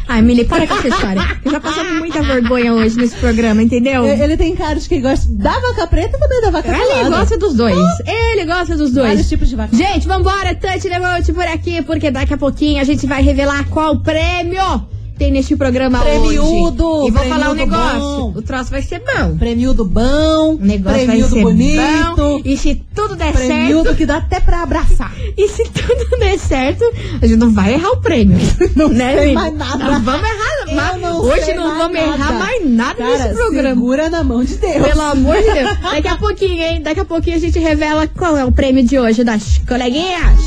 Ai, 0.08 0.22
Mili, 0.22 0.46
para 0.46 0.68
com 0.68 0.76
essa 0.76 0.88
história. 0.90 1.22
Eu 1.44 1.52
já 1.52 1.60
passamos 1.60 1.98
muita 2.00 2.22
vergonha 2.22 2.74
hoje 2.74 2.98
nesse 2.98 3.16
programa, 3.16 3.62
entendeu? 3.64 4.06
Ele 4.06 4.24
ele 4.24 4.38
tem 4.38 4.56
cara 4.56 4.80
de 4.80 4.88
que 4.88 5.00
gosta 5.00 5.28
da 5.32 5.52
vaca 5.60 5.88
preta 5.88 6.18
e 6.18 6.20
também 6.20 6.42
da 6.42 6.52
vaca 6.52 6.68
Ele 6.70 6.78
pelada. 6.78 7.10
gosta 7.18 7.38
dos 7.38 7.54
dois. 7.56 7.76
Ele 8.06 8.46
gosta 8.46 8.76
dos 8.76 8.92
dois. 8.92 9.08
Vários 9.08 9.30
tipos 9.30 9.50
de 9.50 9.56
vaca. 9.56 9.76
Gente, 9.76 10.08
vambora, 10.08 10.54
Tante 10.56 10.90
Devolte 10.90 11.32
por 11.34 11.44
aqui, 11.48 11.82
porque 11.82 12.12
daqui 12.12 12.34
a 12.34 12.38
pouquinho 12.38 12.82
a 12.82 12.84
gente 12.84 13.06
vai 13.08 13.22
revelar 13.22 13.68
qual 13.70 14.00
prêmio 14.02 14.88
tem 15.18 15.32
neste 15.32 15.56
programa 15.56 16.00
Prêmiudo, 16.00 16.86
hoje. 16.88 17.08
E 17.08 17.12
vou 17.12 17.24
falar 17.26 17.52
um 17.52 17.54
negócio. 17.54 18.00
bom. 18.00 18.34
O 18.36 18.42
troço 18.42 18.72
vai 18.72 18.82
ser 18.82 19.00
bom. 19.00 19.38
Prêmio 19.38 19.74
do 19.74 19.86
bom, 19.86 20.56
O 20.56 20.58
negócio 20.60 21.06
prêmio 21.06 21.28
vai 21.28 21.30
ser 21.30 21.42
bonito, 21.44 22.16
bom. 22.16 22.42
E 22.44 22.58
se 22.58 22.76
tudo 22.96 23.16
der 23.16 23.32
prêmio 23.34 23.78
certo... 23.84 23.90
do 23.92 23.96
que 23.96 24.06
dá 24.06 24.18
até 24.18 24.40
pra 24.40 24.64
abraçar. 24.64 25.14
E 25.36 25.48
se 25.48 25.64
tudo 25.64 26.20
der 26.20 26.38
certo, 26.38 26.84
a 27.20 27.26
gente 27.26 27.38
não 27.38 27.52
vai 27.52 27.74
errar 27.74 27.90
o 27.90 27.98
prêmio. 27.98 28.38
Não 28.76 28.90
sei 28.96 29.16
Mili? 29.20 29.34
mais 29.34 29.54
nada. 29.56 29.84
Não 29.84 30.02
vamos 30.02 30.28
errar. 30.30 30.76
Mas 30.76 31.02
não 31.02 31.22
hoje 31.22 31.46
sei 31.46 31.54
não 31.56 31.76
vamos 31.78 31.98
errar 31.98 32.18
nada. 32.18 32.34
mais 32.40 32.66
nada 32.70 32.96
Cara, 32.96 33.18
nesse 33.18 33.34
programa. 33.36 33.70
segura 33.76 34.10
na 34.12 34.24
mão 34.24 34.44
de 34.44 34.56
Deus. 34.58 34.88
Pelo 34.88 35.02
amor 35.02 35.36
de 35.38 35.52
Deus. 35.54 35.78
Daqui 35.82 36.08
a 36.08 36.18
pouquinho, 36.18 36.62
hein? 36.62 36.82
Daqui 36.84 37.00
a 37.00 37.06
pouquinho 37.06 37.36
a 37.36 37.40
gente 37.40 37.58
revela 37.58 38.08
qual 38.08 38.38
é 38.38 38.46
o 38.46 38.52
prêmio 38.52 38.84
de 38.86 39.00
hoje 39.00 39.24
das 39.24 39.58
coleguinhas. 39.68 40.40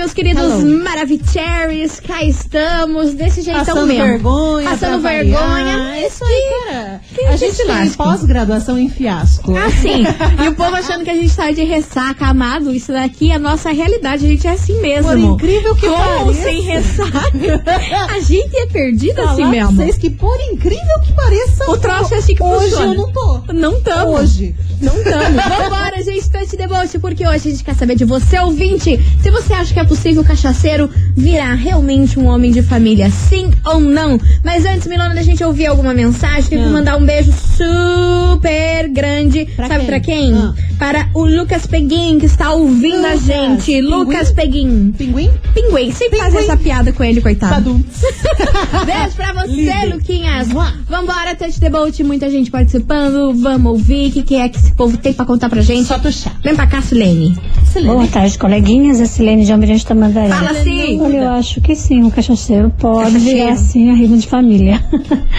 Meus 0.00 0.14
queridos 0.14 0.42
Hello. 0.42 0.82
Maravicheries. 0.82 2.00
Cá 2.00 2.24
estamos, 2.24 3.12
desse 3.12 3.42
jeitão 3.42 3.64
Passando 3.66 3.86
mesmo. 3.86 4.02
vergonha. 4.06 4.70
Passando 4.70 5.02
vergonha. 5.02 6.06
isso 6.06 6.24
aí, 6.24 6.50
cara. 6.72 7.00
que 7.14 7.20
a 7.24 7.36
gente 7.36 7.56
tem 7.56 7.66
lasque. 7.66 7.96
pós-graduação 7.98 8.78
em 8.78 8.88
fiasco. 8.88 9.54
Assim, 9.58 10.04
e 10.42 10.48
o 10.48 10.54
povo 10.54 10.74
achando 10.74 11.04
que 11.04 11.10
a 11.10 11.14
gente 11.14 11.36
tá 11.36 11.50
de 11.52 11.64
ressaca, 11.64 12.26
amado. 12.26 12.72
Isso 12.72 12.92
daqui 12.92 13.30
é 13.30 13.34
a 13.34 13.38
nossa 13.38 13.70
realidade, 13.72 14.24
a 14.24 14.28
gente 14.28 14.46
é 14.46 14.50
assim 14.52 14.80
mesmo. 14.80 15.10
Por 15.36 15.44
incrível 15.44 15.74
que 15.76 15.86
Com 15.86 15.92
ou 15.92 15.98
pareça. 16.26 16.42
sem 16.42 16.60
ressaca. 16.62 18.10
A 18.10 18.20
gente 18.20 18.56
é 18.56 18.66
perdida 18.66 19.16
Falar 19.22 19.32
assim 19.32 19.44
mesmo. 19.46 19.72
vocês 19.76 19.98
que, 19.98 20.08
por 20.08 20.40
incrível 20.50 21.00
que 21.04 21.12
pareça, 21.12 21.70
O 21.70 21.76
troço 21.76 22.14
é 22.14 22.18
assim 22.18 22.34
que 22.34 22.42
hoje 22.42 22.70
funciona. 22.70 22.94
eu 22.94 22.94
não 22.94 23.12
tô. 23.12 23.40
Não 23.52 23.80
tamo. 23.82 24.12
Hoje. 24.16 24.54
Não 24.80 24.92
tamo. 25.04 25.36
Vambora, 25.62 25.89
Touch 26.28 26.56
Deboche, 26.56 26.98
porque 26.98 27.26
hoje 27.26 27.48
a 27.48 27.50
gente 27.50 27.64
quer 27.64 27.74
saber 27.74 27.94
de 27.94 28.04
você, 28.04 28.38
ouvinte. 28.38 28.98
Se 29.22 29.30
você 29.30 29.52
acha 29.52 29.72
que 29.72 29.80
é 29.80 29.84
possível 29.84 30.22
o 30.22 30.24
cachaceiro 30.24 30.90
virar 31.20 31.54
realmente 31.54 32.18
um 32.18 32.26
homem 32.26 32.50
de 32.50 32.62
família, 32.62 33.10
sim 33.10 33.50
ou 33.64 33.78
não? 33.80 34.18
Mas 34.44 34.64
antes, 34.64 34.86
Milona, 34.86 35.14
da 35.14 35.22
gente 35.22 35.42
ouvir 35.44 35.66
alguma 35.66 35.92
mensagem, 35.94 36.44
tem 36.50 36.58
que 36.58 36.64
Ah. 36.64 36.70
mandar 36.70 36.96
um 36.96 37.04
beijo 37.04 37.32
super 37.32 38.88
grande. 38.88 39.46
Pra 39.56 39.68
Sabe 39.68 39.80
quem? 39.80 39.86
pra 39.86 40.00
quem? 40.00 40.34
Ah. 40.34 40.54
Para 40.78 41.08
o 41.14 41.24
Lucas 41.26 41.66
Peguin, 41.66 42.18
que 42.18 42.26
está 42.26 42.52
ouvindo 42.52 43.04
a 43.06 43.12
Lucas, 43.12 43.24
gente. 43.26 43.64
Pinguim? 43.66 43.80
Lucas 43.82 44.32
Peguin. 44.32 44.92
Pinguim? 44.96 45.30
Pinguim, 45.54 45.92
sempre 45.92 46.18
faz 46.18 46.32
Pinguim. 46.32 46.46
essa 46.48 46.56
piada 46.56 46.92
com 46.92 47.04
ele, 47.04 47.20
coitado. 47.20 47.74
Beijo 48.86 49.16
pra 49.16 49.32
você, 49.34 49.46
Lindo. 49.50 49.96
Luquinhas. 49.96 50.48
Vambora, 50.88 51.34
Touch 51.36 51.60
the 51.60 51.68
Boat, 51.70 52.02
muita 52.02 52.30
gente 52.30 52.50
participando. 52.50 53.34
Vamos 53.34 53.72
ouvir 53.72 54.08
o 54.08 54.12
que, 54.12 54.22
que 54.22 54.34
é 54.36 54.48
que 54.48 54.56
esse 54.58 54.72
povo 54.72 54.96
tem 54.96 55.12
pra 55.12 55.24
contar 55.26 55.48
pra 55.50 55.60
gente. 55.60 55.84
Só 55.86 55.98
tu 55.98 56.10
chá. 56.10 56.32
Vem 56.42 56.54
pra 56.56 56.66
cá, 56.66 56.80
Silene. 56.80 57.36
Boa 57.84 58.06
tarde, 58.06 58.38
coleguinhas. 58.38 59.00
É 59.00 59.04
Silene 59.04 59.44
de 59.44 59.52
Almirante 59.52 59.84
Tamandaré. 59.86 60.28
Fala 60.30 60.54
sim. 60.62 60.98
Olha, 61.16 61.24
eu 61.24 61.30
acho 61.32 61.60
que 61.60 61.74
sim, 61.74 62.02
o 62.02 62.10
cachaceiro 62.10 62.70
pode 62.78 63.12
Cachaceiro. 63.12 63.36
virar 63.38 63.52
assim 63.52 63.90
a 63.90 63.94
rima 63.94 64.16
de 64.16 64.26
família. 64.26 64.84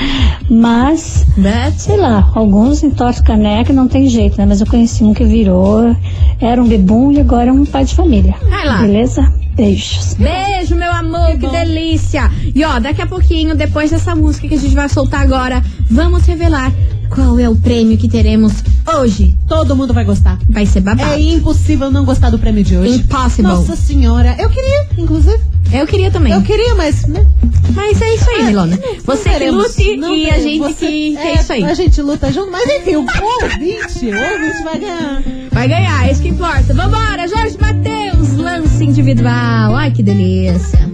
Mas, 0.50 1.26
But... 1.38 1.78
sei 1.78 1.98
lá, 1.98 2.30
alguns 2.36 2.84
entortam 2.84 3.24
caneca 3.24 3.72
não 3.72 3.88
tem 3.88 4.08
jeito, 4.08 4.38
né? 4.38 4.46
Mas 4.46 4.62
eu 4.62 4.68
conheci 4.68 5.04
um 5.04 5.14
que 5.14 5.24
virou, 5.24 5.96
era 6.40 6.62
um 6.62 6.68
bebum 6.68 7.12
e 7.12 7.20
agora 7.20 7.50
é 7.50 7.54
um 7.54 7.66
pai 7.66 7.86
de 7.86 7.96
família. 7.96 8.36
Vai 8.50 8.66
lá. 8.66 8.82
Beleza? 8.82 9.34
Beijos. 9.56 10.14
Beijo, 10.16 10.76
meu 10.76 10.92
amor, 10.92 11.38
que, 11.38 11.48
delícia! 11.48 12.32
E 12.56 12.64
ó, 12.64 12.80
daqui 12.80 13.02
a 13.02 13.08
pouquinho, 13.08 13.56
depois 13.56 13.92
dessa 13.92 14.16
música 14.16 14.48
que 14.48 14.56
a 14.56 14.58
gente 14.58 14.74
vai 14.74 14.88
soltar 14.88 15.22
agora, 15.22 15.62
vamos 15.90 16.26
revelar 16.26 16.72
qual 17.14 17.38
é 17.38 17.50
o 17.50 17.56
prêmio 17.56 17.98
que 17.98 18.08
teremos 18.08 18.54
hoje. 18.98 19.36
Todo 19.48 19.76
mundo 19.76 19.94
vai 19.94 20.06
gostar. 20.06 20.40
Vai 20.50 20.66
ser 20.66 20.82
babado. 20.82 21.12
É 21.12 21.20
impossível 21.20 21.92
não 21.92 22.06
gostar 22.06 22.30
do 22.30 22.40
prêmio 22.40 22.64
de 22.64 22.78
hoje. 22.78 22.96
Impossible. 22.96 23.44
Nossa 23.52 23.76
senhora. 23.76 24.36
Eu 24.40 24.50
queria, 24.50 24.88
inclusive. 24.98 25.40
Eu 25.74 25.86
queria 25.86 26.10
também. 26.10 26.34
Eu 26.34 26.42
queria, 26.42 26.74
mas. 26.76 27.06
Né? 27.06 27.26
Mas 27.74 28.02
é 28.02 28.16
isso 28.16 28.30
aí, 28.30 28.44
Milona. 28.44 28.80
Você 29.06 29.30
que 29.30 29.50
lute 29.50 29.98
não 29.98 30.14
e 30.14 30.30
a 30.30 30.40
gente 30.40 30.60
Você- 30.60 30.88
que, 30.88 31.18
é, 31.18 31.28
é, 31.28 31.34
isso 31.36 31.54
aí. 31.54 31.64
A 31.64 31.74
gente 31.74 32.02
luta 32.02 32.32
junto, 32.32 32.52
mas 32.52 32.70
enfim, 32.70 32.96
o 32.96 33.00
ouvinte, 33.00 34.06
o 34.06 34.34
ouvinte 34.34 34.64
vai 34.64 34.80
ganhar. 34.80 35.24
Vai 35.52 35.68
ganhar, 35.68 36.08
é 36.08 36.12
isso 36.12 36.22
que 36.22 36.30
importa. 36.30 36.74
Vambora, 36.74 37.28
Jorge 37.28 37.58
Matheus, 37.60 38.34
lance 38.34 38.84
individual. 38.84 39.76
Ai, 39.76 39.92
que 39.92 40.04
delícia. 40.04 40.90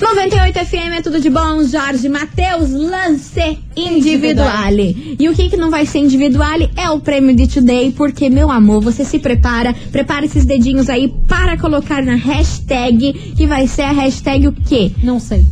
98 0.00 0.58
FM 0.64 0.96
é 0.96 1.02
tudo 1.02 1.20
de 1.20 1.28
bom, 1.28 1.62
Jorge 1.62 2.08
Matheus, 2.08 2.70
lance 2.70 3.58
individuale. 3.76 5.14
E 5.20 5.28
o 5.28 5.34
que 5.34 5.50
que 5.50 5.58
não 5.58 5.70
vai 5.70 5.84
ser 5.84 5.98
individuale 5.98 6.70
é 6.74 6.88
o 6.88 6.98
prêmio 6.98 7.36
de 7.36 7.46
Today, 7.46 7.92
porque, 7.92 8.30
meu 8.30 8.50
amor, 8.50 8.80
você 8.82 9.04
se 9.04 9.18
prepara, 9.18 9.74
prepara 9.92 10.24
esses 10.24 10.46
dedinhos 10.46 10.88
aí 10.88 11.12
para 11.28 11.58
colocar 11.58 12.02
na 12.02 12.14
hashtag, 12.14 13.12
que 13.36 13.46
vai 13.46 13.66
ser 13.66 13.82
a 13.82 13.92
hashtag 13.92 14.48
o 14.48 14.52
quê? 14.52 14.90
Não 15.02 15.20
sei. 15.20 15.44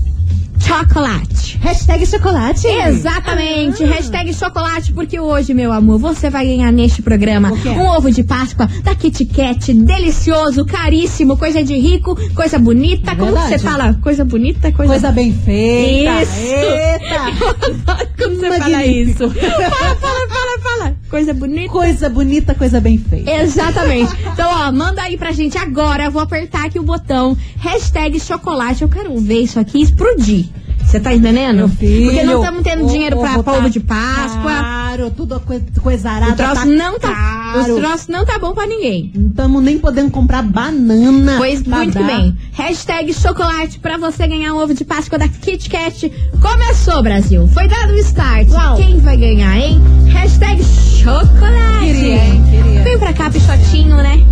Chocolate. 0.68 1.58
Hashtag 1.62 2.04
chocolate. 2.06 2.66
Exatamente, 2.68 3.82
hashtag 3.84 4.34
chocolate, 4.34 4.92
porque 4.92 5.18
hoje, 5.18 5.54
meu 5.54 5.72
amor, 5.72 5.98
você 5.98 6.28
vai 6.28 6.46
ganhar 6.46 6.70
neste 6.70 7.00
programa 7.00 7.50
um 7.52 7.86
ovo 7.96 8.10
de 8.10 8.22
Páscoa 8.22 8.68
da 8.84 8.94
Kit 8.94 9.24
Kat, 9.24 9.72
delicioso, 9.72 10.66
caríssimo, 10.66 11.38
coisa 11.38 11.64
de 11.64 11.74
rico, 11.74 12.14
coisa 12.34 12.58
bonita. 12.58 13.16
Como 13.16 13.32
que 13.32 13.38
Verdade. 13.38 13.48
você 13.48 13.58
fala? 13.58 13.94
Coisa 14.02 14.24
bonita, 14.26 14.70
coisa, 14.70 14.92
Coisa 14.92 15.10
bem 15.10 15.32
feita. 15.32 16.22
Isso. 16.22 16.38
Eita. 16.38 18.08
Como 18.22 18.36
você 18.36 18.58
fala 18.58 18.70
Magnífico. 18.70 19.24
isso? 19.24 19.30
Fala, 19.40 19.94
fala, 19.96 20.28
fala, 20.28 20.58
fala. 20.62 20.96
Coisa 21.08 21.32
bonita. 21.32 21.72
Coisa 21.72 22.08
bonita, 22.08 22.54
coisa 22.54 22.80
bem 22.80 22.98
feita. 22.98 23.30
Exatamente. 23.30 24.12
Então, 24.38 24.48
ó, 24.52 24.70
manda 24.70 25.02
aí 25.02 25.16
pra 25.18 25.32
gente 25.32 25.58
agora. 25.58 26.04
Eu 26.04 26.10
vou 26.12 26.22
apertar 26.22 26.66
aqui 26.66 26.78
o 26.78 26.82
botão 26.84 27.36
hashtag 27.56 28.20
chocolate. 28.20 28.82
Eu 28.82 28.88
quero 28.88 29.18
ver 29.18 29.40
isso 29.40 29.58
aqui 29.58 29.82
explodir. 29.82 30.46
Você 30.88 30.98
tá 31.00 31.14
entendendo? 31.14 31.56
Meu 31.56 31.68
filho, 31.68 32.06
Porque 32.10 32.24
não 32.24 32.40
estamos 32.40 32.62
tendo 32.62 32.86
o 32.86 32.88
dinheiro 32.88 33.18
pra 33.18 33.32
ovo 33.34 33.42
polvo 33.44 33.62
tá 33.64 33.68
de 33.68 33.80
Páscoa. 33.80 34.50
Caro, 34.50 35.10
tudo 35.10 35.38
coi- 35.40 35.62
coisa 35.82 36.10
arada. 36.10 36.32
O 36.32 36.36
troço 36.36 36.54
tá 36.54 36.64
não 36.64 36.98
tá. 36.98 37.12
caro. 37.14 37.74
Os 37.74 37.80
troços 37.80 38.08
não 38.08 38.24
tá 38.24 38.38
bom 38.38 38.54
pra 38.54 38.66
ninguém. 38.66 39.12
Não 39.14 39.28
estamos 39.28 39.62
nem 39.62 39.78
podendo 39.78 40.10
comprar 40.10 40.42
banana. 40.42 41.34
Pois 41.36 41.62
muito 41.62 41.98
dar. 41.98 42.06
bem. 42.06 42.34
Hashtag 42.52 43.12
chocolate 43.12 43.78
pra 43.80 43.98
você 43.98 44.26
ganhar 44.26 44.54
um 44.54 44.62
ovo 44.62 44.72
de 44.72 44.82
Páscoa 44.84 45.18
da 45.18 45.28
Kit 45.28 45.68
Kat. 45.68 46.10
Começou, 46.40 47.02
Brasil. 47.02 47.46
Foi 47.48 47.68
dado 47.68 47.92
o 47.92 47.96
start. 47.96 48.48
Uau. 48.48 48.76
Quem 48.76 48.98
vai 48.98 49.16
ganhar, 49.18 49.56
hein? 49.58 49.78
Hashtag 50.10 50.64
chocolate. 50.64 51.84
Queria, 51.84 52.14
hein? 52.24 52.44
Queria. 52.50 52.82
Vem 52.82 52.98
pra 52.98 53.12
cá, 53.12 53.28
pichotinho, 53.30 53.96
né? 53.98 54.24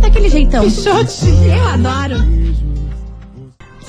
Daquele 0.00 0.28
jeitão. 0.28 0.62
Pichotinho. 0.64 1.52
Eu 1.54 1.66
adoro. 1.68 2.38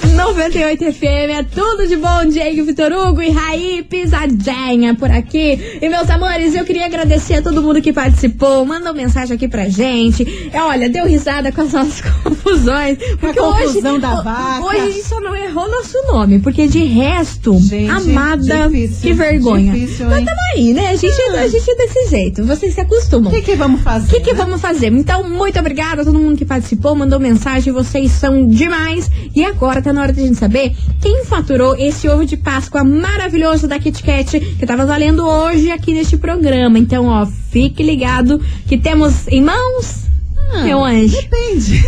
98 0.08 0.94
FM, 0.94 1.30
é 1.40 1.44
tudo 1.44 1.88
de 1.88 1.96
bom, 1.98 2.26
Diego 2.26 2.66
Vitor 2.66 2.92
Hugo 2.92 3.22
e 3.22 3.30
Raí 3.30 3.84
Pisadinha 3.84 4.96
por 4.96 5.12
aqui. 5.12 5.80
E 5.82 5.90
meus 5.90 6.10
amores, 6.10 6.56
eu 6.56 6.64
queria 6.66 6.86
agradecer 6.86 7.36
a 7.36 7.42
todo 7.42 7.62
mundo 7.62 7.82
que 7.82 7.92
participou, 7.92 8.66
mandou 8.66 8.94
mensagem 8.94 9.36
aqui 9.36 9.48
pra 9.48 9.68
gente. 9.68 10.50
É, 10.54 10.62
olha, 10.62 10.90
deu 10.90 11.06
risada 11.06 11.52
com 11.52 11.62
as 11.62 11.74
nossas 11.74 12.02
confusões. 12.24 12.98
Porque 13.20 13.40
confusão 13.40 13.94
hoje, 13.94 14.02
da 14.02 14.22
vaca. 14.22 14.66
Hoje 14.66 14.80
a 14.80 14.90
gente 14.90 15.04
só 15.04 15.20
não 15.20 15.36
errou 15.36 15.70
nosso 15.70 15.98
nome, 16.08 16.40
porque 16.40 16.68
de 16.68 16.84
resto, 16.86 17.58
Gente, 17.60 17.90
amada, 17.90 18.68
difícil, 18.70 19.02
que 19.02 19.14
vergonha. 19.14 19.74
difícil, 19.74 20.08
Mas 20.08 20.26
tamo 20.26 20.38
aí, 20.56 20.74
né? 20.74 20.88
A 20.88 20.96
gente, 20.96 21.22
a 21.22 21.48
gente 21.48 21.70
é 21.70 21.76
desse 21.76 22.10
jeito, 22.10 22.46
vocês 22.46 22.74
se 22.74 22.82
acostumam. 22.82 23.32
O 23.32 23.36
que, 23.36 23.42
que 23.42 23.56
vamos 23.56 23.82
fazer? 23.82 24.08
O 24.08 24.10
que, 24.10 24.22
que 24.22 24.34
né? 24.34 24.38
vamos 24.38 24.62
fazer? 24.62 24.88
Então, 24.88 25.30
muito 25.30 25.60
obrigada 25.60 26.02
a 26.02 26.06
todo 26.06 26.18
mundo 26.18 26.38
que 26.38 26.46
participou, 26.46 26.96
mandou 26.96 27.20
mensagem, 27.20 27.72
vocês 27.74 28.12
são 28.12 28.48
demais. 28.48 29.10
E 29.36 29.44
agora 29.44 29.82
tá 29.82 29.89
na 29.94 30.02
hora 30.02 30.14
de 30.14 30.22
a 30.22 30.26
gente 30.26 30.38
saber 30.38 30.76
quem 31.02 31.26
faturou 31.26 31.76
esse 31.76 32.08
ovo 32.08 32.26
de 32.26 32.38
Páscoa 32.38 32.84
maravilhoso 32.84 33.68
da 33.68 33.80
Kit 33.80 34.04
Kat 34.04 34.40
que 34.40 34.66
tava 34.66 34.86
valendo 34.86 35.26
hoje 35.26 35.72
aqui 35.72 35.94
neste 35.94 36.18
programa. 36.18 36.78
Então, 36.80 37.06
ó, 37.06 37.26
fique 37.26 37.84
ligado 37.84 38.40
que 38.68 38.78
temos 38.78 39.28
em 39.28 39.42
mãos, 39.42 40.09
Ah, 40.52 40.64
meu 40.64 40.84
anjo. 40.84 41.16
Depende. 41.16 41.84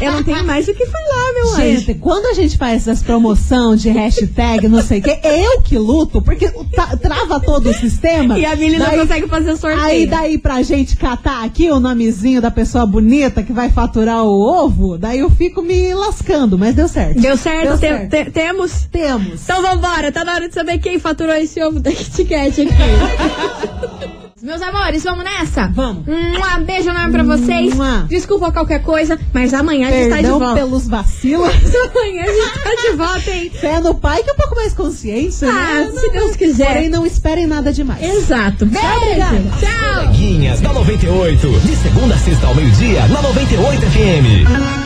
Eu 0.00 0.12
não 0.12 0.22
tenho 0.22 0.44
mais 0.44 0.66
o 0.68 0.74
que 0.74 0.86
falar, 0.86 1.32
meu 1.34 1.48
anjo. 1.48 1.56
Gente, 1.62 1.94
quando 1.94 2.26
a 2.26 2.34
gente 2.34 2.56
faz 2.56 2.82
essas 2.82 3.02
promoção 3.02 3.74
de 3.76 3.88
hashtag, 3.90 4.68
não 4.68 4.82
sei 4.82 5.00
o 5.00 5.02
que, 5.02 5.18
eu 5.22 5.60
que 5.62 5.76
luto, 5.76 6.22
porque 6.22 6.48
ta- 6.74 6.96
trava 6.96 7.40
todo 7.40 7.70
o 7.70 7.74
sistema. 7.74 8.38
E 8.38 8.44
a 8.46 8.54
Mili 8.56 8.78
não 8.78 8.86
consegue 8.90 9.26
fazer 9.28 9.56
sorteio. 9.56 9.82
Aí 9.82 10.06
daí 10.06 10.38
pra 10.38 10.62
gente 10.62 10.96
catar 10.96 11.44
aqui 11.44 11.70
o 11.70 11.80
nomezinho 11.80 12.40
da 12.40 12.50
pessoa 12.50 12.86
bonita 12.86 13.42
que 13.42 13.52
vai 13.52 13.70
faturar 13.70 14.24
o 14.24 14.40
ovo, 14.40 14.96
daí 14.96 15.18
eu 15.18 15.30
fico 15.30 15.60
me 15.62 15.92
lascando, 15.94 16.56
mas 16.58 16.74
deu 16.74 16.86
certo. 16.88 17.20
Deu 17.20 17.36
certo? 17.36 17.68
Deu 17.68 17.78
certo. 17.78 18.10
te- 18.10 18.30
temos? 18.30 18.84
Temos. 18.90 19.42
Então 19.42 19.60
vambora, 19.62 20.12
tá 20.12 20.24
na 20.24 20.34
hora 20.34 20.48
de 20.48 20.54
saber 20.54 20.78
quem 20.78 20.98
faturou 20.98 21.34
esse 21.34 21.60
ovo 21.62 21.80
da 21.80 21.90
Kit 21.90 22.24
Kat 22.24 22.60
aqui. 22.60 22.72
Meus 24.42 24.60
amores, 24.60 25.04
vamos 25.04 25.22
nessa? 25.24 25.68
Vamos. 25.68 26.02
Um 26.08 26.64
beijo 26.64 26.90
enorme 26.90 27.12
pra 27.12 27.22
vocês. 27.22 27.74
Mua. 27.74 28.06
Desculpa 28.08 28.50
qualquer 28.50 28.82
coisa, 28.82 29.16
mas 29.32 29.54
amanhã 29.54 29.86
a 29.86 29.90
gente 29.92 30.08
tá 30.10 30.16
de 30.16 30.22
Perdão 30.22 30.38
volta. 30.40 30.54
pelos 30.56 30.88
vacilos. 30.88 31.48
Amanhã 31.92 32.22
a 32.24 32.26
gente 32.26 32.58
tá 32.64 32.70
de 32.90 32.96
volta, 32.96 33.30
hein? 33.30 33.50
Fé 33.54 33.78
no 33.78 33.94
pai 33.94 34.20
que 34.24 34.30
é 34.30 34.32
um 34.32 34.36
pouco 34.36 34.56
mais 34.56 34.72
consciência, 34.72 35.48
Ah, 35.48 35.52
né? 35.84 35.92
se 35.94 36.10
Deus 36.10 36.34
quiser. 36.34 36.66
Porém, 36.72 36.88
não 36.88 37.06
esperem 37.06 37.46
nada 37.46 37.72
demais. 37.72 38.02
Exato. 38.02 38.66
Beijo. 38.66 38.86
obrigada. 38.96 39.42
Tchau. 39.60 40.04
Coleguinhas 40.06 40.60
da 40.60 40.72
98. 40.72 41.60
De 41.60 41.76
segunda 41.76 42.14
a 42.16 42.18
sexta 42.18 42.46
ao 42.48 42.54
meio-dia, 42.56 43.06
na 43.06 43.22
98 43.22 43.80
FM. 43.80 44.81